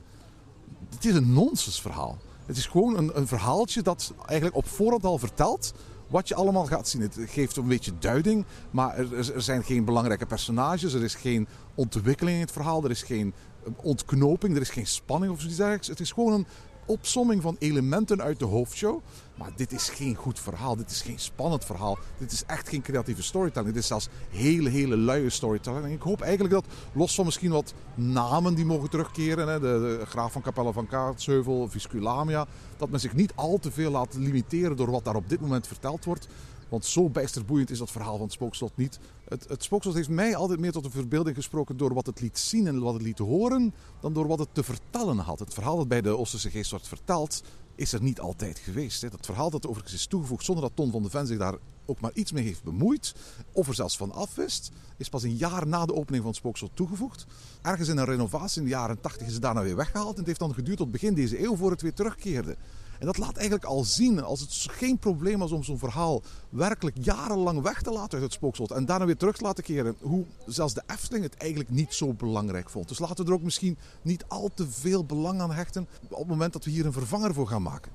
[0.94, 2.18] Het is een nonsensverhaal.
[2.46, 5.74] Het is gewoon een, een verhaaltje dat eigenlijk op voorhand al vertelt
[6.06, 7.00] wat je allemaal gaat zien.
[7.00, 10.92] Het geeft een beetje duiding, maar er, zijn geen belangrijke personages.
[10.92, 12.84] Er is geen ontwikkeling in het verhaal.
[12.84, 13.34] Er is geen
[13.76, 14.54] ontknoping.
[14.54, 15.88] Er is geen spanning of zoiets dergelijks.
[15.88, 16.46] Het is gewoon een
[16.86, 19.00] opsomming van elementen uit de hoofdshow.
[19.34, 20.76] Maar dit is geen goed verhaal.
[20.76, 21.98] Dit is geen spannend verhaal.
[22.18, 23.72] Dit is echt geen creatieve storytelling.
[23.72, 25.84] Dit is zelfs hele, hele luie storytelling.
[25.84, 30.02] En ik hoop eigenlijk dat, los van misschien wat namen die mogen terugkeren, hè, de,
[30.06, 34.76] Graaf van Capelle van Kaartsheuvel, Visculamia, dat men zich niet al te veel laat limiteren
[34.76, 36.28] door wat daar op dit moment verteld wordt.
[36.68, 38.98] Want zo bijsterboeiend is dat verhaal van het spookslot niet.
[39.28, 42.38] Het, het spookslot heeft mij altijd meer tot de verbeelding gesproken door wat het liet
[42.38, 45.38] zien en wat het liet horen, dan door wat het te vertellen had.
[45.38, 47.42] Het verhaal dat bij de Oosterse geest wordt verteld,
[47.74, 49.02] is er niet altijd geweest.
[49.02, 51.54] Het verhaal dat overigens is toegevoegd zonder dat Ton van de Ven zich daar
[51.86, 53.14] ook maar iets mee heeft bemoeid,
[53.52, 56.70] of er zelfs van afwist, is pas een jaar na de opening van het spookslot
[56.74, 57.26] toegevoegd.
[57.62, 60.26] Ergens in een renovatie in de jaren 80 is het daarna weer weggehaald en het
[60.26, 62.56] heeft dan geduurd tot begin deze eeuw voor het weer terugkeerde.
[63.04, 66.96] En dat laat eigenlijk al zien, als het geen probleem was om zo'n verhaal werkelijk
[67.00, 70.24] jarenlang weg te laten uit het spookslot en daarna weer terug te laten keren, hoe
[70.46, 72.88] zelfs de Efteling het eigenlijk niet zo belangrijk vond.
[72.88, 76.28] Dus laten we er ook misschien niet al te veel belang aan hechten op het
[76.28, 77.92] moment dat we hier een vervanger voor gaan maken.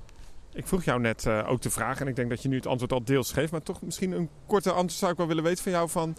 [0.52, 2.66] Ik vroeg jou net uh, ook de vraag, en ik denk dat je nu het
[2.66, 5.62] antwoord al deels geeft, maar toch misschien een korte antwoord zou ik wel willen weten
[5.62, 6.16] van jou van,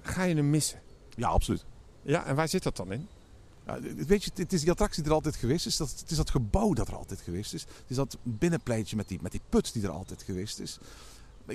[0.00, 0.80] ga je hem missen?
[1.16, 1.64] Ja, absoluut.
[2.02, 3.08] Ja, en waar zit dat dan in?
[4.06, 5.78] Weet je, het is die attractie die er altijd geweest is.
[5.78, 7.60] Het is dat gebouw dat er altijd geweest is.
[7.60, 10.78] Het is dat binnenpleintje met die, met die put die er altijd geweest is.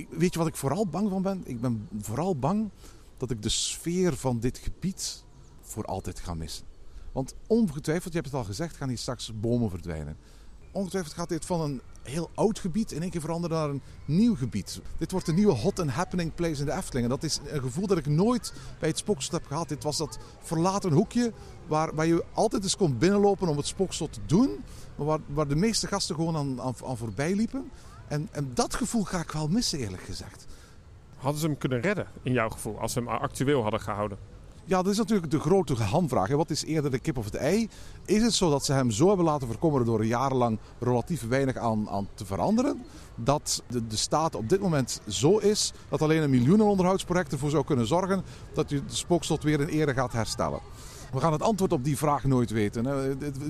[0.09, 1.41] Weet je wat ik vooral bang van ben?
[1.45, 2.69] Ik ben vooral bang
[3.17, 5.23] dat ik de sfeer van dit gebied
[5.61, 6.65] voor altijd ga missen.
[7.11, 10.17] Want ongetwijfeld, je hebt het al gezegd, gaan hier straks bomen verdwijnen.
[10.71, 14.35] Ongetwijfeld gaat dit van een heel oud gebied in één keer veranderen naar een nieuw
[14.35, 14.81] gebied.
[14.97, 17.05] Dit wordt een nieuwe hot and happening place in de Efteling.
[17.05, 19.69] En dat is een gevoel dat ik nooit bij het Spookslot heb gehad.
[19.69, 21.33] Dit was dat verlaten hoekje
[21.67, 24.63] waar, waar je altijd eens kon binnenlopen om het Spookslot te doen.
[24.95, 27.71] Maar waar, waar de meeste gasten gewoon aan, aan, voorbij liepen.
[28.07, 30.45] En, en dat gevoel ga ik wel missen eerlijk gezegd.
[31.17, 34.17] Hadden ze hem kunnen redden in jouw gevoel als ze hem actueel hadden gehouden?
[34.67, 36.30] Ja, dat is natuurlijk de grote hamvraag.
[36.30, 37.69] Wat is eerder de kip of het ei?
[38.06, 41.89] Is het zo dat ze hem zo hebben laten verkommeren door jarenlang relatief weinig aan,
[41.89, 42.84] aan te veranderen?
[43.15, 47.65] Dat de, de staat op dit moment zo is dat alleen een miljoenenonderhoudsproject ervoor zou
[47.65, 50.60] kunnen zorgen dat je de spookslot weer in ere gaat herstellen.
[51.12, 52.84] We gaan het antwoord op die vraag nooit weten.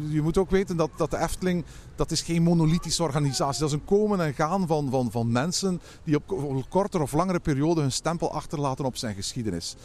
[0.10, 1.65] Je moet ook weten dat, dat de Efteling,
[1.97, 3.60] dat is geen monolithische organisatie.
[3.60, 7.39] Dat is een komen en gaan van, van, van mensen die op kortere of langere
[7.39, 9.75] periode hun stempel achterlaten op zijn geschiedenis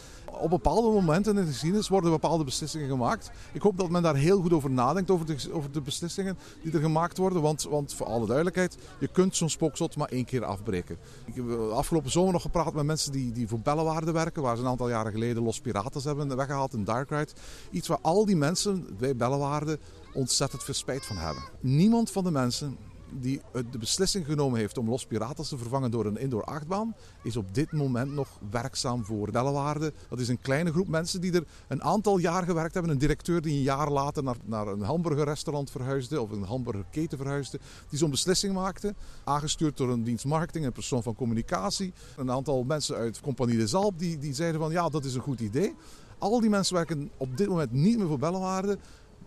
[0.40, 3.30] op bepaalde momenten in de geschiedenis worden bepaalde beslissingen gemaakt.
[3.52, 6.72] Ik hoop dat men daar heel goed over nadenkt, over de, over de beslissingen die
[6.72, 7.42] er gemaakt worden.
[7.42, 10.96] Want, want voor alle duidelijkheid, je kunt zo'n spookslot maar één keer afbreken.
[11.24, 14.42] Ik heb eh, afgelopen zomer nog gepraat met mensen die, die voor Bellewaarde werken.
[14.42, 17.32] Waar ze een aantal jaren geleden Los Piratas hebben weggehaald in Dark Ride.
[17.70, 19.78] Iets waar al die mensen bij Bellewaarde
[20.12, 21.42] ontzettend veel spijt van hebben.
[21.60, 22.76] Niemand van de mensen
[23.20, 27.36] die de beslissing genomen heeft om Los Piratas te vervangen door een indoor achtbaan, is
[27.36, 29.92] op dit moment nog werkzaam voor Dellewaarde.
[30.08, 32.92] Dat is een kleine groep mensen die er een aantal jaar gewerkt hebben.
[32.92, 37.58] Een directeur die een jaar later naar, naar een hamburgerrestaurant verhuisde of een hamburgerketen verhuisde,
[37.88, 38.94] die zo'n beslissing maakte.
[39.24, 41.92] Aangestuurd door een dienst marketing, een persoon van communicatie.
[42.16, 45.20] Een aantal mensen uit Compagnie de Zalp die, die zeiden van ja, dat is een
[45.20, 45.74] goed idee.
[46.18, 48.78] Al die mensen werken op dit moment niet meer voor Bellewaarde.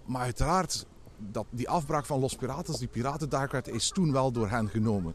[0.05, 0.85] Maar uiteraard
[1.17, 5.13] dat die afbraak van Los Piratas, die piratendarkart, is toen wel door hen genomen.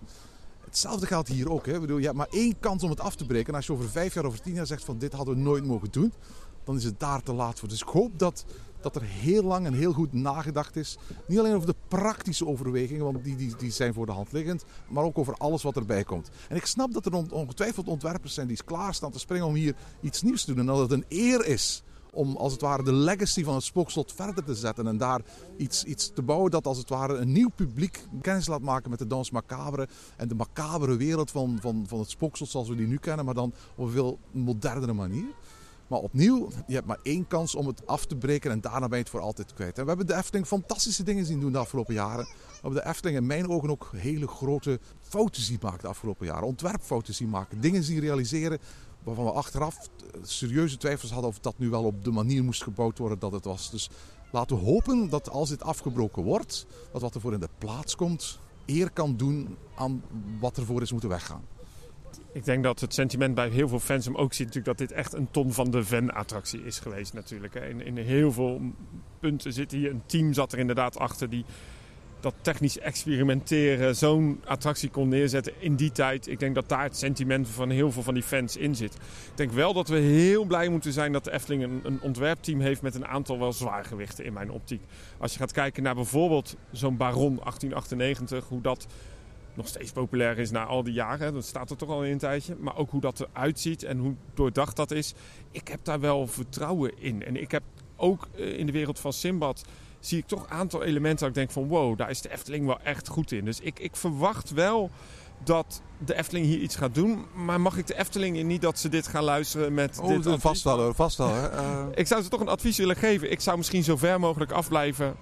[0.64, 1.66] Hetzelfde geldt hier ook.
[1.66, 1.74] Hè.
[1.74, 3.48] Ik bedoel, je hebt maar één kans om het af te breken.
[3.48, 5.64] En als je over vijf jaar, over tien jaar zegt van dit hadden we nooit
[5.64, 6.12] mogen doen,
[6.64, 7.68] dan is het daar te laat voor.
[7.68, 8.44] Dus ik hoop dat,
[8.80, 10.98] dat er heel lang en heel goed nagedacht is.
[11.26, 14.64] Niet alleen over de praktische overwegingen, want die, die, die zijn voor de hand liggend.
[14.88, 16.30] Maar ook over alles wat erbij komt.
[16.48, 20.22] En ik snap dat er ongetwijfeld ontwerpers zijn die klaarstaan te springen om hier iets
[20.22, 20.60] nieuws te doen.
[20.60, 24.12] En dat het een eer is om als het ware de legacy van het spookslot
[24.12, 24.86] verder te zetten.
[24.86, 25.20] En daar
[25.56, 28.98] iets, iets te bouwen dat als het ware een nieuw publiek kennis laat maken met
[28.98, 29.88] de dans macabre.
[30.16, 33.34] En de macabere wereld van, van, van het spookslot zoals we die nu kennen, maar
[33.34, 35.34] dan op een veel modernere manier.
[35.90, 38.98] Maar opnieuw, je hebt maar één kans om het af te breken en daarna ben
[38.98, 39.76] je het voor altijd kwijt.
[39.76, 42.24] En we hebben de Efteling fantastische dingen zien doen de afgelopen jaren.
[42.24, 46.26] We hebben de Efteling in mijn ogen ook hele grote fouten zien maken de afgelopen
[46.26, 46.46] jaren.
[46.46, 47.60] Ontwerpfouten zien maken.
[47.60, 48.58] Dingen zien realiseren
[49.02, 49.88] waarvan we achteraf
[50.22, 53.44] serieuze twijfels hadden of dat nu wel op de manier moest gebouwd worden dat het
[53.44, 53.70] was.
[53.70, 53.90] Dus
[54.32, 57.96] laten we hopen dat als dit afgebroken wordt, dat wat er voor in de plaats
[57.96, 60.02] komt, eer kan doen aan
[60.40, 61.44] wat ervoor is moeten weggaan.
[62.32, 64.96] Ik denk dat het sentiment bij heel veel fans hem ook ziet natuurlijk dat dit
[64.96, 67.54] echt een ton van de fan-attractie is geweest natuurlijk.
[67.54, 68.60] In, in heel veel
[69.20, 71.44] punten zit hier een team zat er inderdaad achter die
[72.20, 76.28] dat technisch experimenteren zo'n attractie kon neerzetten in die tijd.
[76.28, 78.94] Ik denk dat daar het sentiment van heel veel van die fans in zit.
[78.94, 79.00] Ik
[79.34, 82.82] denk wel dat we heel blij moeten zijn dat de Efteling een, een ontwerpteam heeft
[82.82, 84.82] met een aantal wel zwaargewichten in mijn optiek.
[85.18, 88.86] Als je gaat kijken naar bijvoorbeeld zo'n Baron 1898, hoe dat
[89.54, 91.34] nog steeds populair is na al die jaren.
[91.34, 92.56] Dat staat er toch al in een tijdje.
[92.60, 95.14] Maar ook hoe dat eruit ziet en hoe doordacht dat is.
[95.50, 97.24] Ik heb daar wel vertrouwen in.
[97.24, 97.62] En ik heb
[97.96, 99.64] ook eh, in de wereld van Simbad
[100.00, 102.66] zie ik toch een aantal elementen dat ik denk van wow, daar is de Efteling
[102.66, 103.44] wel echt goed in.
[103.44, 104.90] Dus ik, ik verwacht wel
[105.44, 107.24] dat de Efteling hier iets gaat doen.
[107.34, 110.42] Maar mag ik de Efteling niet dat ze dit gaan luisteren met Oh, dit advies?
[110.42, 111.34] vast wel, hoor, vast wel.
[111.34, 111.48] Hè.
[111.48, 113.30] Eh, Ik zou ze toch een advies willen geven.
[113.30, 115.16] Ik zou misschien zo ver mogelijk afblijven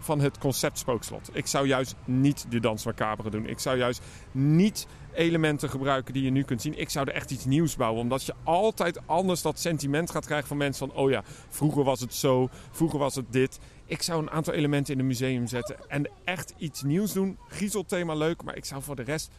[0.00, 1.30] van het concept spookslot.
[1.32, 3.46] Ik zou juist niet de dans macabre doen.
[3.46, 4.00] Ik zou juist
[4.32, 6.78] niet elementen gebruiken die je nu kunt zien.
[6.78, 8.00] Ik zou er echt iets nieuws bouwen.
[8.02, 10.96] Omdat je altijd anders dat sentiment gaat krijgen van mensen van...
[10.96, 13.58] oh ja, vroeger was het zo, vroeger was het dit.
[13.90, 17.38] Ik zou een aantal elementen in een museum zetten en echt iets nieuws doen.
[17.48, 19.30] Griezelthema leuk, maar ik zou voor de rest...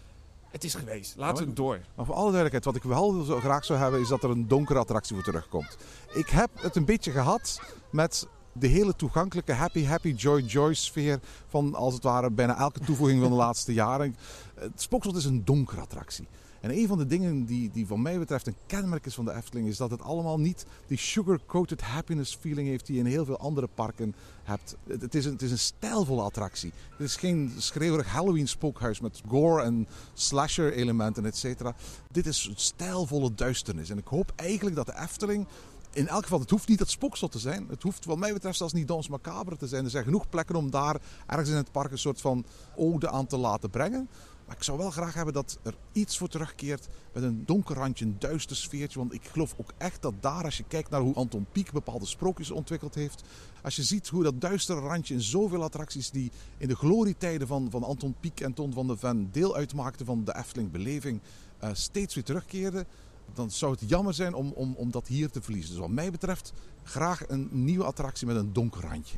[0.50, 1.16] Het is geweest.
[1.18, 1.80] Laten we het door.
[1.96, 4.48] Maar voor alle duidelijkheid, wat ik wel zo graag zou hebben, is dat er een
[4.48, 5.78] donkere attractie voor terugkomt.
[6.14, 7.62] Ik heb het een beetje gehad
[7.92, 12.80] met de hele toegankelijke happy, happy, joy, joy sfeer van als het ware bijna elke
[12.80, 14.16] toevoeging van de laatste jaren.
[14.56, 16.28] Het Spookslot is een donkere attractie.
[16.62, 19.34] En een van de dingen die, die van mij betreft een kenmerk is van de
[19.34, 23.26] Efteling, is dat het allemaal niet die sugar-coated happiness feeling heeft die je in heel
[23.26, 24.76] veel andere parken hebt.
[24.88, 26.72] Het, is een, het is een stijlvolle attractie.
[26.90, 31.76] Het is geen schreeuwerig Halloween spookhuis met gore en slasher elementen, et cetera.
[32.12, 33.90] Dit is een stijlvolle duisternis.
[33.90, 35.48] En ik hoop eigenlijk dat de Efteling
[35.94, 37.66] in elk geval, het hoeft niet het spookslot te zijn.
[37.70, 39.84] Het hoeft wat mij betreft zelfs niet Dans Macabre te zijn.
[39.84, 42.46] Er zijn genoeg plekken om daar ergens in het park een soort van
[42.76, 44.10] ode aan te laten brengen.
[44.52, 48.06] Maar ik zou wel graag hebben dat er iets voor terugkeert met een donker randje,
[48.06, 49.00] een duister sfeertje.
[49.00, 52.06] Want ik geloof ook echt dat daar, als je kijkt naar hoe Anton Pieck bepaalde
[52.06, 53.24] sprookjes ontwikkeld heeft.
[53.62, 57.68] Als je ziet hoe dat duistere randje in zoveel attracties die in de glorietijden van,
[57.70, 61.22] van Anton Pieck en Ton van de Ven deel uitmaakten van de Efteling beleving,
[61.58, 62.86] eh, steeds weer terugkeerde
[63.34, 65.72] dan zou het jammer zijn om, om, om dat hier te verliezen.
[65.72, 69.18] Dus wat mij betreft graag een nieuwe attractie met een donker randje.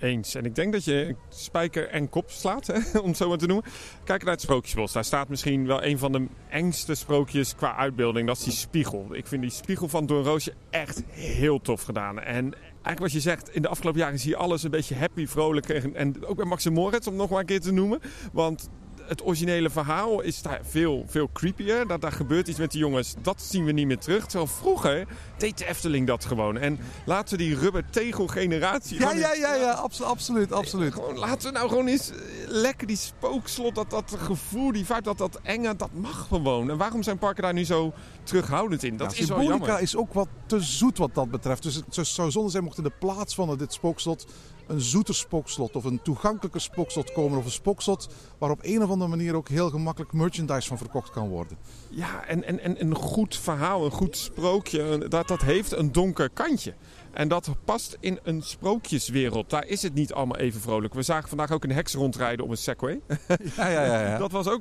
[0.00, 0.34] Eens.
[0.34, 3.46] En ik denk dat je spijker en kop slaat, hè, om het zo maar te
[3.46, 3.70] noemen.
[4.04, 4.92] Kijk naar het Sprookjesbos.
[4.92, 8.26] Daar staat misschien wel een van de engste sprookjes qua uitbeelding.
[8.26, 9.06] Dat is die spiegel.
[9.10, 12.20] Ik vind die spiegel van Doornroosje echt heel tof gedaan.
[12.20, 15.26] En eigenlijk wat je zegt, in de afgelopen jaren zie je alles een beetje happy,
[15.26, 15.68] vrolijk.
[15.68, 18.00] En, ook bij Max Moritz, om nog maar een keer te noemen.
[18.32, 18.68] Want
[19.10, 21.86] het originele verhaal is daar veel, veel creepier.
[21.86, 23.14] Dat daar gebeurt iets met die jongens.
[23.22, 24.26] Dat zien we niet meer terug.
[24.26, 25.06] Terwijl vroeger
[25.38, 26.58] deed de Efteling dat gewoon.
[26.58, 29.00] En laten we die rubber tegel generatie...
[29.00, 30.92] Ja, ja, ja, ja, abso- absoluut, absoluut.
[30.92, 32.10] Gewoon, laten we nou gewoon eens
[32.46, 36.70] lekker die spookslot, dat, dat gevoel, die vibe, dat, dat enge, dat mag gewoon.
[36.70, 37.92] En waarom zijn parken daar nu zo
[38.22, 38.96] terughoudend in?
[38.96, 39.80] Dat Ja, is wel jammer.
[39.80, 41.62] is ook wat te zoet wat dat betreft.
[41.62, 44.26] Dus het zou zonde zijn mocht in de plaats van dit spookslot
[44.70, 47.38] een zoeter spookslot of een toegankelijker spookslot komen.
[47.38, 51.10] Of een spookslot waar op een of andere manier ook heel gemakkelijk merchandise van verkocht
[51.10, 51.58] kan worden.
[51.88, 56.30] Ja, en, en, en een goed verhaal, een goed sprookje, dat, dat heeft een donker
[56.30, 56.74] kantje.
[57.12, 59.50] En dat past in een sprookjeswereld.
[59.50, 60.94] Daar is het niet allemaal even vrolijk.
[60.94, 63.00] We zagen vandaag ook een heks rondrijden op een Segway.
[63.56, 64.00] Ja, ja, ja.
[64.00, 64.18] ja.
[64.28, 64.60] Dat was ook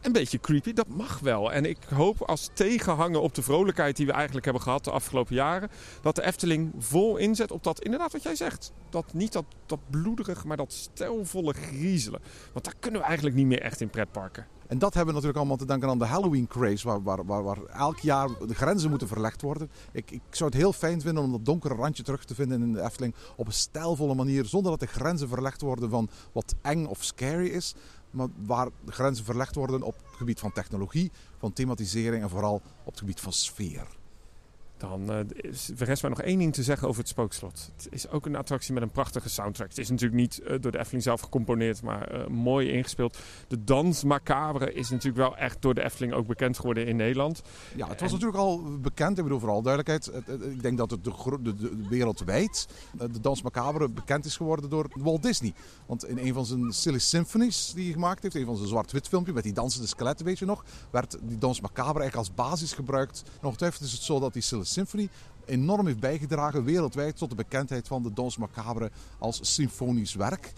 [0.00, 0.72] een beetje creepy.
[0.72, 1.52] Dat mag wel.
[1.52, 5.34] En ik hoop als tegenhanger op de vrolijkheid die we eigenlijk hebben gehad de afgelopen
[5.34, 5.70] jaren.
[6.02, 8.72] Dat de Efteling vol inzet op dat, inderdaad wat jij zegt.
[8.90, 12.20] Dat niet dat, dat bloederig, maar dat stijlvolle griezelen.
[12.52, 14.46] Want daar kunnen we eigenlijk niet meer echt in pretparken.
[14.66, 17.62] En dat hebben we natuurlijk allemaal te danken aan de Halloween craze, waar, waar, waar,
[17.64, 19.70] elk jaar de grenzen moeten verlegd worden.
[19.92, 22.72] Ik, ik zou het heel fijn vinden om dat donkere randje terug te vinden in
[22.72, 26.84] de Efteling op een stijlvolle manier, zonder dat de grenzen verlegd worden van wat eng
[26.86, 27.74] of scary is.
[28.10, 32.54] Maar waar de grenzen verlegd worden op het gebied van technologie, van thematisering en vooral
[32.84, 33.86] op het gebied van sfeer.
[34.88, 35.18] Dan eh,
[35.50, 37.70] is, rest mij nog één ding te zeggen over het Spookslot.
[37.76, 39.68] Het is ook een attractie met een prachtige soundtrack.
[39.68, 43.18] Het is natuurlijk niet eh, door de Efteling zelf gecomponeerd, maar eh, mooi ingespeeld.
[43.48, 47.42] De dans macabre is natuurlijk wel echt door de Efteling ook bekend geworden in Nederland.
[47.76, 50.24] Ja, het was En- natuurlijk al bekend, ik bedoel vooral duidelijkheid.
[50.52, 52.68] Ik denk dat het de, de, de, de wereldwijd
[53.10, 55.52] de Dans Macabre bekend is geworden door Walt Disney.
[55.86, 59.08] Want in een van zijn Silly Symphonies die hij gemaakt heeft, een van zijn zwart-wit
[59.08, 62.72] filmpje met die dansende skeletten, weet je nog, werd die Dans Macabre eigenlijk als basis
[62.72, 63.22] gebruikt.
[63.40, 65.08] En ongetwijfeld is het zo dat die Silly Symphony
[65.44, 70.52] enorm heeft bijgedragen wereldwijd tot de bekendheid van de Dans Macabre als symfonisch werk.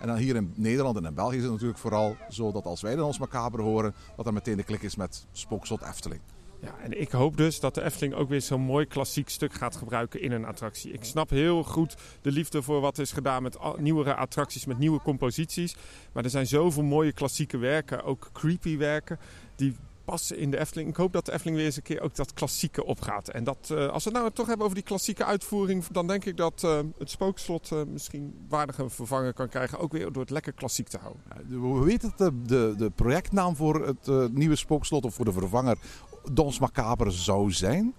[0.00, 2.80] En dan hier in Nederland en in België is het natuurlijk vooral zo dat als
[2.80, 6.20] wij de Dans Macabre horen, dat er meteen de klik is met Spookslot Efteling.
[6.60, 9.76] Ja, en ik hoop dus dat de Efteling ook weer zo'n mooi klassiek stuk gaat
[9.76, 10.92] gebruiken in een attractie.
[10.92, 15.00] Ik snap heel goed de liefde voor wat is gedaan met nieuwere attracties, met nieuwe
[15.00, 15.76] composities.
[16.12, 19.18] Maar er zijn zoveel mooie klassieke werken, ook creepy werken,
[19.56, 19.76] die
[20.18, 20.88] in de Efteling.
[20.88, 23.28] Ik hoop dat de Efteling weer eens een keer ook dat klassieke opgaat.
[23.28, 26.24] En dat, uh, als we het nou toch hebben over die klassieke uitvoering, dan denk
[26.24, 29.78] ik dat uh, het spookslot uh, misschien waardige vervanger kan krijgen.
[29.78, 31.22] Ook weer door het lekker klassiek te houden.
[31.48, 35.78] We weten dat de, de, de projectnaam voor het nieuwe spookslot of voor de vervanger
[36.32, 37.94] Dons Macabre zou zijn.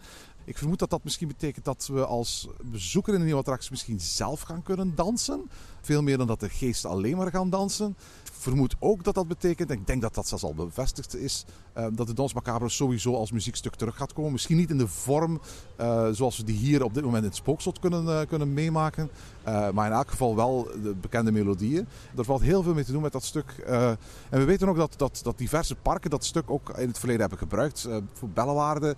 [0.45, 3.99] Ik vermoed dat dat misschien betekent dat we als bezoeker in een nieuwe attractie misschien
[3.99, 5.49] zelf gaan kunnen dansen.
[5.81, 7.95] Veel meer dan dat de geesten alleen maar gaan dansen
[8.41, 11.45] vermoed ook dat dat betekent, en ik denk dat dat zelfs al bevestigd is,
[11.77, 14.31] uh, dat de Dans Macabre sowieso als muziekstuk terug gaat komen.
[14.31, 15.41] Misschien niet in de vorm
[15.79, 19.09] uh, zoals we die hier op dit moment in het spookslot kunnen, uh, kunnen meemaken.
[19.43, 21.87] maar in elk geval wel de bekende melodieën.
[22.17, 23.51] Er valt heel veel mee te doen met dat stuk.
[23.57, 23.97] en
[24.29, 27.39] we weten ook dat, dat, dat diverse parken dat stuk ook in het verleden hebben
[27.39, 27.87] gebruikt.
[28.13, 28.95] voor Bellewaarde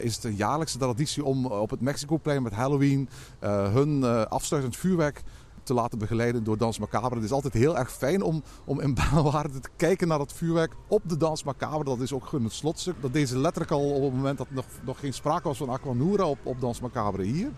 [0.00, 3.08] is het een jaarlijkse traditie om op het Mexicoplein met Halloween
[3.40, 5.22] hun afsluitend vuurwerk
[5.64, 7.14] te laten begeleiden door Dans Macabre.
[7.14, 10.72] Het is altijd heel erg fijn om, om in Bellewaarde te kijken naar het vuurwerk
[10.88, 11.84] op de Dans Macabre.
[11.84, 12.94] Dat is ook het slotstuk.
[13.00, 16.24] Dat deze letterlijk al op het moment dat nog, nog geen sprake was van Aquanura
[16.24, 17.50] op, op Dans Macabre hier.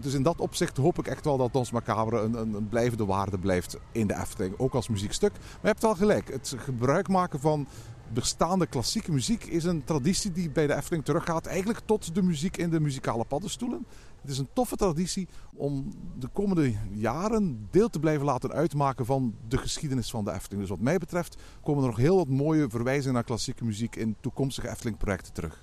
[0.00, 3.04] Dus in dat opzicht hoop ik echt wel dat Dans Macabre een, een, een blijvende
[3.04, 4.54] waarde blijft in de Efteling.
[4.58, 5.32] Ook als muziekstuk.
[5.32, 6.32] Maar je hebt wel gelijk.
[6.32, 7.66] Het gebruik maken van
[8.12, 11.46] bestaande klassieke muziek is een traditie die bij de Efteling teruggaat.
[11.46, 13.86] Eigenlijk tot de muziek in de muzikale paddenstoelen.
[14.20, 19.34] Het is een toffe traditie om de komende jaren deel te blijven laten uitmaken van
[19.48, 20.60] de geschiedenis van de Efteling.
[20.60, 24.16] Dus wat mij betreft komen er nog heel wat mooie verwijzingen naar klassieke muziek in
[24.20, 25.62] toekomstige Efteling-projecten terug.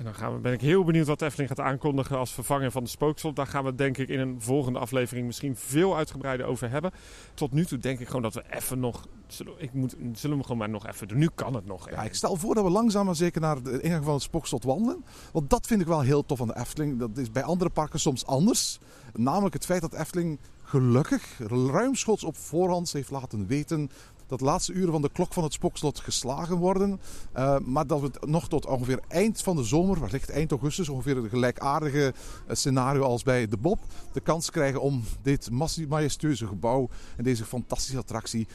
[0.00, 2.84] En dan gaan we, ben ik heel benieuwd wat Efteling gaat aankondigen als vervanger van
[2.84, 3.36] de spookslot.
[3.36, 6.90] Daar gaan we denk ik in een volgende aflevering misschien veel uitgebreider over hebben.
[7.34, 9.06] Tot nu toe denk ik gewoon dat we even nog...
[9.26, 11.18] Zullen, ik moet, zullen we gewoon maar nog even doen.
[11.18, 11.90] Nu kan het nog.
[11.90, 14.64] Ja, ik stel voor dat we langzaam maar zeker naar de ingang van het spookslot
[14.64, 15.04] wandelen.
[15.32, 16.98] Want dat vind ik wel heel tof aan de Efteling.
[16.98, 18.78] Dat is bij andere parken soms anders.
[19.12, 23.90] Namelijk het feit dat Efteling gelukkig ruimschoots op voorhand heeft laten weten
[24.30, 27.00] dat laatste uren van de klok van het spokslot geslagen worden.
[27.36, 31.16] Uh, maar dat we nog tot ongeveer eind van de zomer, wellicht eind augustus, ongeveer
[31.16, 32.14] een gelijkaardige
[32.46, 33.78] eh, scenario als bij de Bob,
[34.12, 35.50] de kans krijgen om dit
[35.88, 38.46] majestueuze gebouw en deze fantastische attractie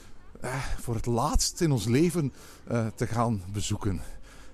[0.44, 2.34] uh, voor het laatst in ons leven
[2.96, 4.02] te gaan bezoeken.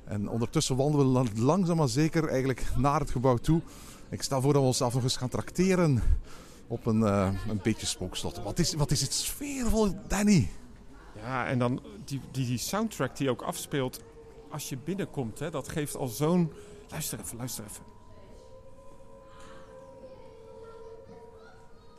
[0.04, 3.62] En ondertussen wandelen we langzaam maar zeker eigenlijk naar het gebouw toe.
[4.10, 6.04] Ik stel voor dat we onszelf nog eens gaan trakteren
[6.68, 8.44] op een, een beetje spookslot.
[8.44, 10.50] Wat is, wat is het sfeervol, Danny?
[11.22, 14.00] Ja, en dan die, die, die soundtrack die ook afspeelt
[14.50, 16.52] als je binnenkomt, hè, dat geeft al zo'n...
[16.90, 17.84] Luister even, luister even.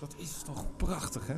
[0.01, 1.37] Dat is toch prachtig, hè?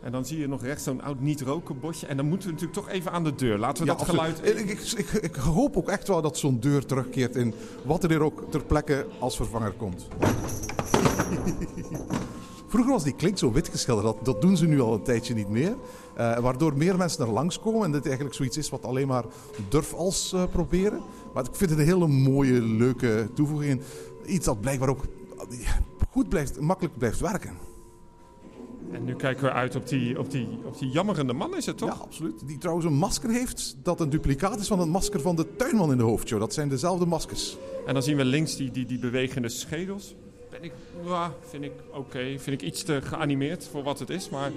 [0.00, 2.06] En dan zie je nog rechts zo'n oud niet-roken bosje.
[2.06, 3.58] En dan moeten we natuurlijk toch even aan de deur.
[3.58, 4.46] Laten we ja, dat geluid...
[4.46, 8.10] Ik, ik, ik, ik, hoop ook echt wel dat zo'n deur terugkeert in wat er
[8.10, 10.06] hier ook ter plekke als vervanger komt.
[12.74, 14.06] Vroeger was die klink zo wit geschilderd.
[14.06, 15.76] Dat, dat doen ze nu al een tijdje niet meer.
[16.18, 17.84] Uh, waardoor meer mensen er langskomen.
[17.84, 19.24] En dit eigenlijk zoiets is wat alleen maar
[19.68, 21.02] durf als uh, proberen.
[21.34, 23.80] Maar ik vind het een hele mooie, leuke toevoeging.
[24.26, 25.04] Iets dat blijkbaar ook
[26.10, 27.52] goed blijft, makkelijk blijft werken.
[28.92, 31.78] En nu kijken we uit op die, op, die, op die jammerende man, is het
[31.78, 31.88] toch?
[31.88, 32.46] Ja, absoluut.
[32.46, 35.90] Die trouwens een masker heeft dat een duplicaat is van het masker van de tuinman
[35.90, 36.40] in de hoofdshow.
[36.40, 37.56] Dat zijn dezelfde maskers.
[37.86, 40.14] En dan zien we links die, die, die bewegende schedels.
[40.54, 40.72] Ben ik,
[41.48, 42.38] vind ik oké.
[42.38, 44.28] Vind ik iets te geanimeerd voor wat het is.
[44.28, 44.50] Maar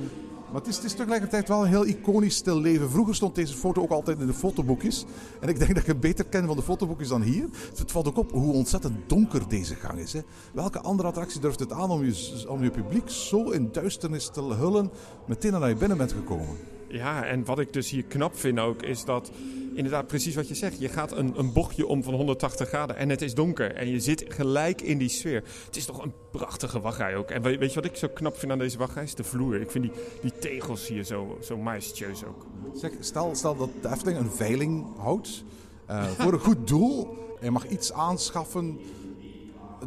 [0.51, 2.89] maar het is, het is tegelijkertijd wel een heel iconisch stil leven.
[2.89, 5.05] Vroeger stond deze foto ook altijd in de fotoboekjes.
[5.39, 7.49] En ik denk dat je beter kent van de fotoboekjes dan hier.
[7.77, 10.13] Het valt ook op hoe ontzettend donker deze gang is.
[10.13, 10.21] Hè.
[10.53, 14.41] Welke andere attractie durft het aan om je, om je publiek zo in duisternis te
[14.41, 14.91] hullen
[15.25, 16.76] meteen naar je binnen bent gekomen?
[16.89, 19.31] Ja, en wat ik dus hier knap vind ook, is dat
[19.73, 20.79] inderdaad precies wat je zegt.
[20.79, 23.75] Je gaat een, een bochtje om van 180 graden en het is donker.
[23.75, 25.43] En je zit gelijk in die sfeer.
[25.65, 27.29] Het is toch een prachtige wachtrij ook.
[27.29, 29.03] En weet je wat ik zo knap vind aan deze wachtrij?
[29.03, 29.61] Is de vloer.
[29.61, 32.45] Ik vind die, die tegels hier zo, zo majestueus ook.
[32.73, 35.43] Zeg, stel, stel dat de Efteling een veiling houdt
[35.89, 37.17] uh, voor een goed doel.
[37.39, 38.79] En je mag iets aanschaffen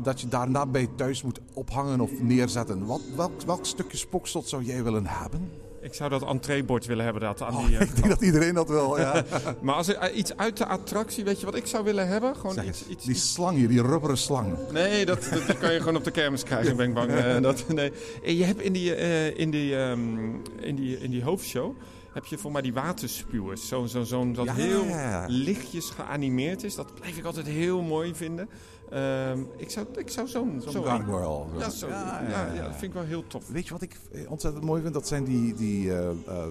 [0.02, 2.86] dat je daarna bij thuis moet ophangen of neerzetten.
[2.86, 5.50] Wat, welk, welk stukje spokslot zou jij willen hebben?
[5.82, 7.22] Ik zou dat entreebord willen hebben.
[7.22, 9.24] Dat aan oh, die, uh, ik denk dat iedereen dat wil, ja.
[9.62, 12.36] maar als er eh, iets uit de attractie, weet je wat ik zou willen hebben?
[12.36, 14.56] Gewoon iets, iets, Die slang hier, die rubberen slang.
[14.72, 17.10] Nee, dat, dat kan je gewoon op de kermis krijgen, ben ik bang.
[17.10, 17.92] Uh, dat, nee.
[18.24, 18.96] Je hebt in die,
[19.34, 21.76] in, die, um, in, die, in die hoofdshow
[22.12, 23.68] heb je voor mij die waterspuwers.
[23.68, 24.84] Zo'n zo, zo, dat heel
[25.26, 26.74] lichtjes geanimeerd is.
[26.74, 28.48] Dat blijf ik altijd heel mooi vinden.
[28.90, 30.60] Ehm, ik zou, ik zou zo'n...
[30.62, 31.44] Zo'n zo gargoyle.
[31.58, 32.22] ja, zo, ja,
[32.54, 33.48] ja, dat vind ik wel heel tof.
[33.48, 34.94] Weet je wat ik eh, ontzettend mooi vind?
[34.94, 36.46] Dat zijn die, die eh, eh,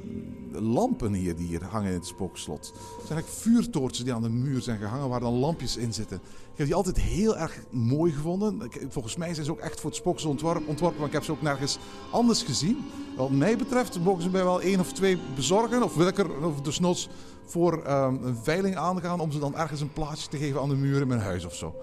[0.51, 2.59] lampen hier die hier hangen in het spookslot.
[2.67, 6.17] Het zijn eigenlijk vuurtoortjes die aan de muur zijn gehangen waar dan lampjes in zitten.
[6.51, 8.61] Ik heb die altijd heel erg mooi gevonden.
[8.61, 11.23] Ik- Volgens mij zijn ze ook echt voor het spookslot ontworpen, ontworpen maar ik heb
[11.23, 11.79] ze ook nergens
[12.11, 12.77] anders gezien.
[13.17, 15.83] Wat mij betreft mogen ze mij wel één of twee bezorgen.
[15.83, 17.09] Of wil ik er of desnoods
[17.45, 20.75] voor ehm, een veiling aangaan om ze dan ergens een plaatsje te geven aan de
[20.75, 21.75] muur in mijn huis of zo.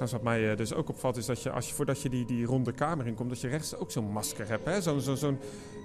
[0.00, 2.24] Trouwens, wat mij eh, dus ook opvalt is dat je, als je voordat je die,
[2.24, 4.64] die ronde kamer inkomt, dat je rechts ook zo'n masker hebt.
[4.64, 4.80] Hè?
[4.80, 5.38] Zo'n, zo'n,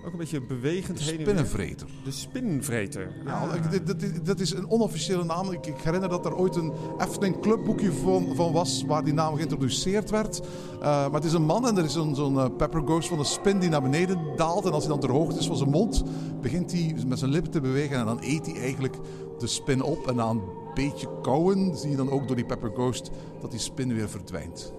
[0.05, 1.25] ook een beetje bewegend heen en weer.
[1.25, 1.87] Spinnenvreter.
[2.03, 3.11] De spinvreter.
[3.25, 5.51] Ja, dit- dit- dat is een onofficiële naam.
[5.51, 9.35] Ik, ik herinner dat er ooit een Efteling clubboekje van, van was waar die naam
[9.35, 10.39] geïntroduceerd werd.
[10.39, 13.19] Eh, maar het is een man en er is zo'n zo'n eh, pepper ghost van
[13.19, 14.65] een spin die naar beneden daalt.
[14.65, 16.03] En als hij dan ter hoogte is van zijn mond,
[16.41, 17.97] begint hij met zijn lippen te bewegen.
[17.97, 18.95] En dan eet hij eigenlijk
[19.39, 20.07] de spin op.
[20.07, 20.41] En na een
[20.73, 23.11] beetje kauwen zie je dan ook door die pepper ghost
[23.41, 24.73] dat die spin weer verdwijnt.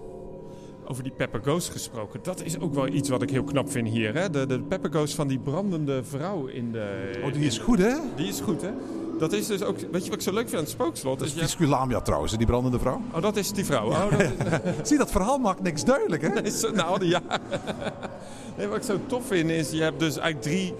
[0.89, 3.87] Over die Pepper Ghost gesproken, dat is ook wel iets wat ik heel knap vind
[3.87, 4.15] hier.
[4.15, 4.29] Hè?
[4.29, 7.19] De, de Pepper Ghost van die brandende vrouw in de...
[7.23, 7.95] Oh, die is goed hè?
[8.15, 8.71] Die is goed, hè?
[9.19, 9.79] Dat is dus ook...
[9.79, 11.19] Weet je wat ik zo leuk vind aan het spookslot?
[11.19, 13.01] Dat Is je- Visculamia trouwens, die brandende vrouw.
[13.13, 13.89] Oh, dat is die vrouw.
[13.89, 14.29] Oh, dat is,
[14.89, 16.41] Zie, dat verhaal maakt niks duidelijk hè?
[16.43, 17.21] is nou, ja.
[18.57, 20.73] Nee, wat ik zo tof vind is, je hebt dus eigenlijk drie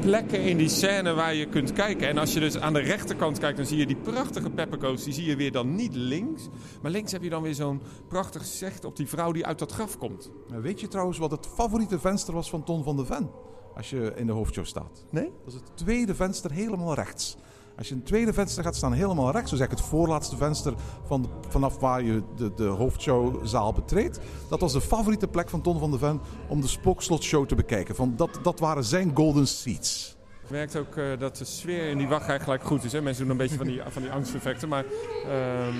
[0.00, 2.08] plekken in die scène waar je kunt kijken.
[2.08, 5.04] En als je dus aan de rechterkant kijkt, dan zie je die prachtige Pepper Ghost.
[5.04, 6.48] Die zie je weer dan niet links.
[6.82, 9.72] Maar links heb je dan weer zo'n prachtig zicht op die vrouw die uit dat
[9.72, 10.30] graf komt.
[10.50, 13.30] Maar Weet je trouwens wat het favoriete venster was van Ton van de Ven?
[13.76, 15.04] Als je in de hoofdshow staat.
[15.10, 15.24] Nee?
[15.44, 17.36] Dat is het tweede venster helemaal rechts.
[17.80, 20.74] Als je het tweede venster gaat staan helemaal rechts, dus eigenlijk het voorlaatste venster
[21.06, 24.20] van de- vanaf waar je de, de hoofdshowzaal betreedt.
[24.48, 27.94] Dat was de favoriete plek van Ton van de Ven om de Spookslotshow te bekijken.
[27.94, 30.16] Van dat, dat waren zijn golden seats.
[30.46, 32.92] Je merkt ook eh, dat de sfeer in die wachtrij gelijk goed is.
[32.92, 33.00] Hè?
[33.02, 34.84] Mensen doen een beetje van die, van die angsteffecten, maar
[35.28, 35.74] ehm,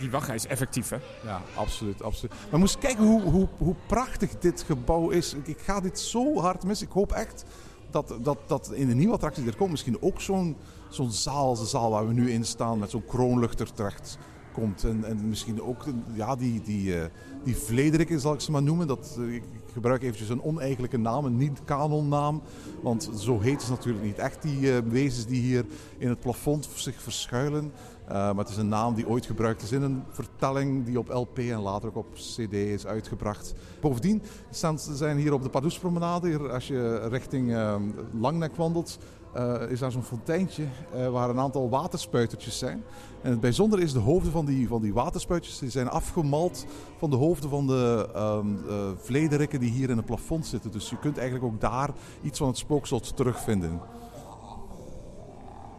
[0.00, 0.88] die wachtrij is effectief.
[0.88, 0.96] Hè?
[1.24, 2.02] Ja, absoluut.
[2.02, 2.32] absoluut.
[2.50, 5.34] Maar moest kijken hoe, hoe, hoe prachtig dit gebouw is.
[5.34, 6.86] Ik, ik ga dit zo hard missen.
[6.86, 7.44] Ik hoop echt
[7.90, 10.56] dat, dat, dat in de nieuwe attractie er komt misschien ook zo'n
[10.94, 12.78] zo'n zaal de zaal waar we nu in staan.
[12.78, 14.18] Met zo'n kroonluchter terecht
[14.52, 14.84] komt.
[14.84, 15.84] En, en misschien ook
[16.14, 17.04] ja, die, die, eh
[17.44, 18.86] die zal ik ze maar noemen.
[18.86, 22.42] Dat, eh, ik ik gebruik eventjes een oneigenlijke naam, een niet-kanonnaam.
[22.82, 25.64] Want zo heet het natuurlijk niet echt, die eh, wezens die hier
[25.98, 27.72] in het plafond zich verschuilen.
[28.08, 31.38] Maar het is een naam die ooit gebruikt is in een vertelling die op LP
[31.38, 33.54] en later ook op CD is uitgebracht.
[33.80, 37.76] Bovendien staan, zijn hier op de Pardoespromenade, hier, als je richting uh,
[38.12, 38.98] Langnek wandelt,
[39.36, 40.64] uh, is daar zo'n fonteintje
[40.96, 42.84] uh, waar een aantal waterspuitertjes zijn.
[43.22, 46.66] En het bijzondere is de hoofden van die, van die waterspuitjes, die zijn afgemald
[46.98, 50.70] van de hoofden van de um, uh, vlederikken die hier in het plafond zitten.
[50.70, 51.90] Dus je kunt eigenlijk ook daar
[52.22, 53.80] iets van het spookslot terugvinden.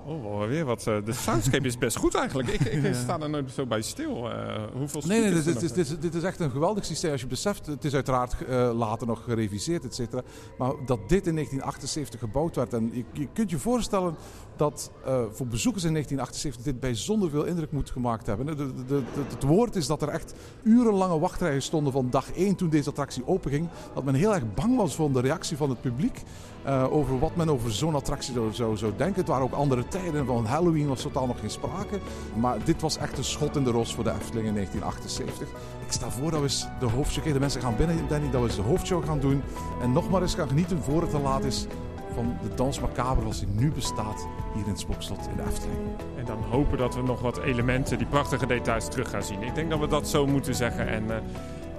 [0.08, 0.86] Oh, weer wat.
[0.88, 2.50] Uh, de soundscape is best goed eigenlijk.
[2.50, 4.32] Ik, ik sta er nooit zo bij stil.
[4.32, 7.12] Uh, hoeveel Nee, nee dit, dit, dit, dit, is echt een geweldig systeem.
[7.12, 10.22] Als je beseft, het is uiteraard uh, later nog gereviseerd, et cetera.
[10.58, 12.74] Maar dat dit in 1978 gebouwd werd.
[12.74, 14.16] En je, je kunt je voorstellen
[14.56, 18.46] dat uh, voor bezoekers in 1978 dit bijzonder veel indruk moet gemaakt hebben.
[18.46, 20.34] De, de, de, het woord is dat er echt
[20.64, 23.70] urenlange wachtrijen stonden van dag 1 toen deze attractie openging.
[23.94, 26.24] Dat men heel erg bang was van de reactie van het publiek.
[26.68, 29.20] Uh, over wat men over zo'n attractie zou, zou, denken.
[29.20, 30.26] Het waren ook andere tijden.
[30.26, 32.00] Van Halloween was totaal nog geen sprake.
[32.36, 35.48] Maar dit was echt een schot in de roos voor de Efteling in 1978.
[35.86, 37.24] Ik sta voor dat we de hoofdshow...
[37.24, 39.42] De mensen gaan binnen, Danny, dat we de hoofdshow gaan doen.
[39.82, 41.68] En nog maar eens gaan genieten voor het te laat is
[42.16, 45.80] van de dans macabre als die nu bestaat hier in het Spokslot in de Efteling.
[46.18, 49.44] En dan hopen dat we nog wat elementen, die prachtige details terug gaan zien.
[49.44, 51.16] Ik denk dat we dat zo moeten zeggen en uh,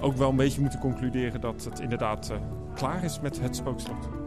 [0.01, 2.37] ook wel een beetje moeten concluderen dat het inderdaad uh,
[2.75, 4.26] klaar is met het Spookslot.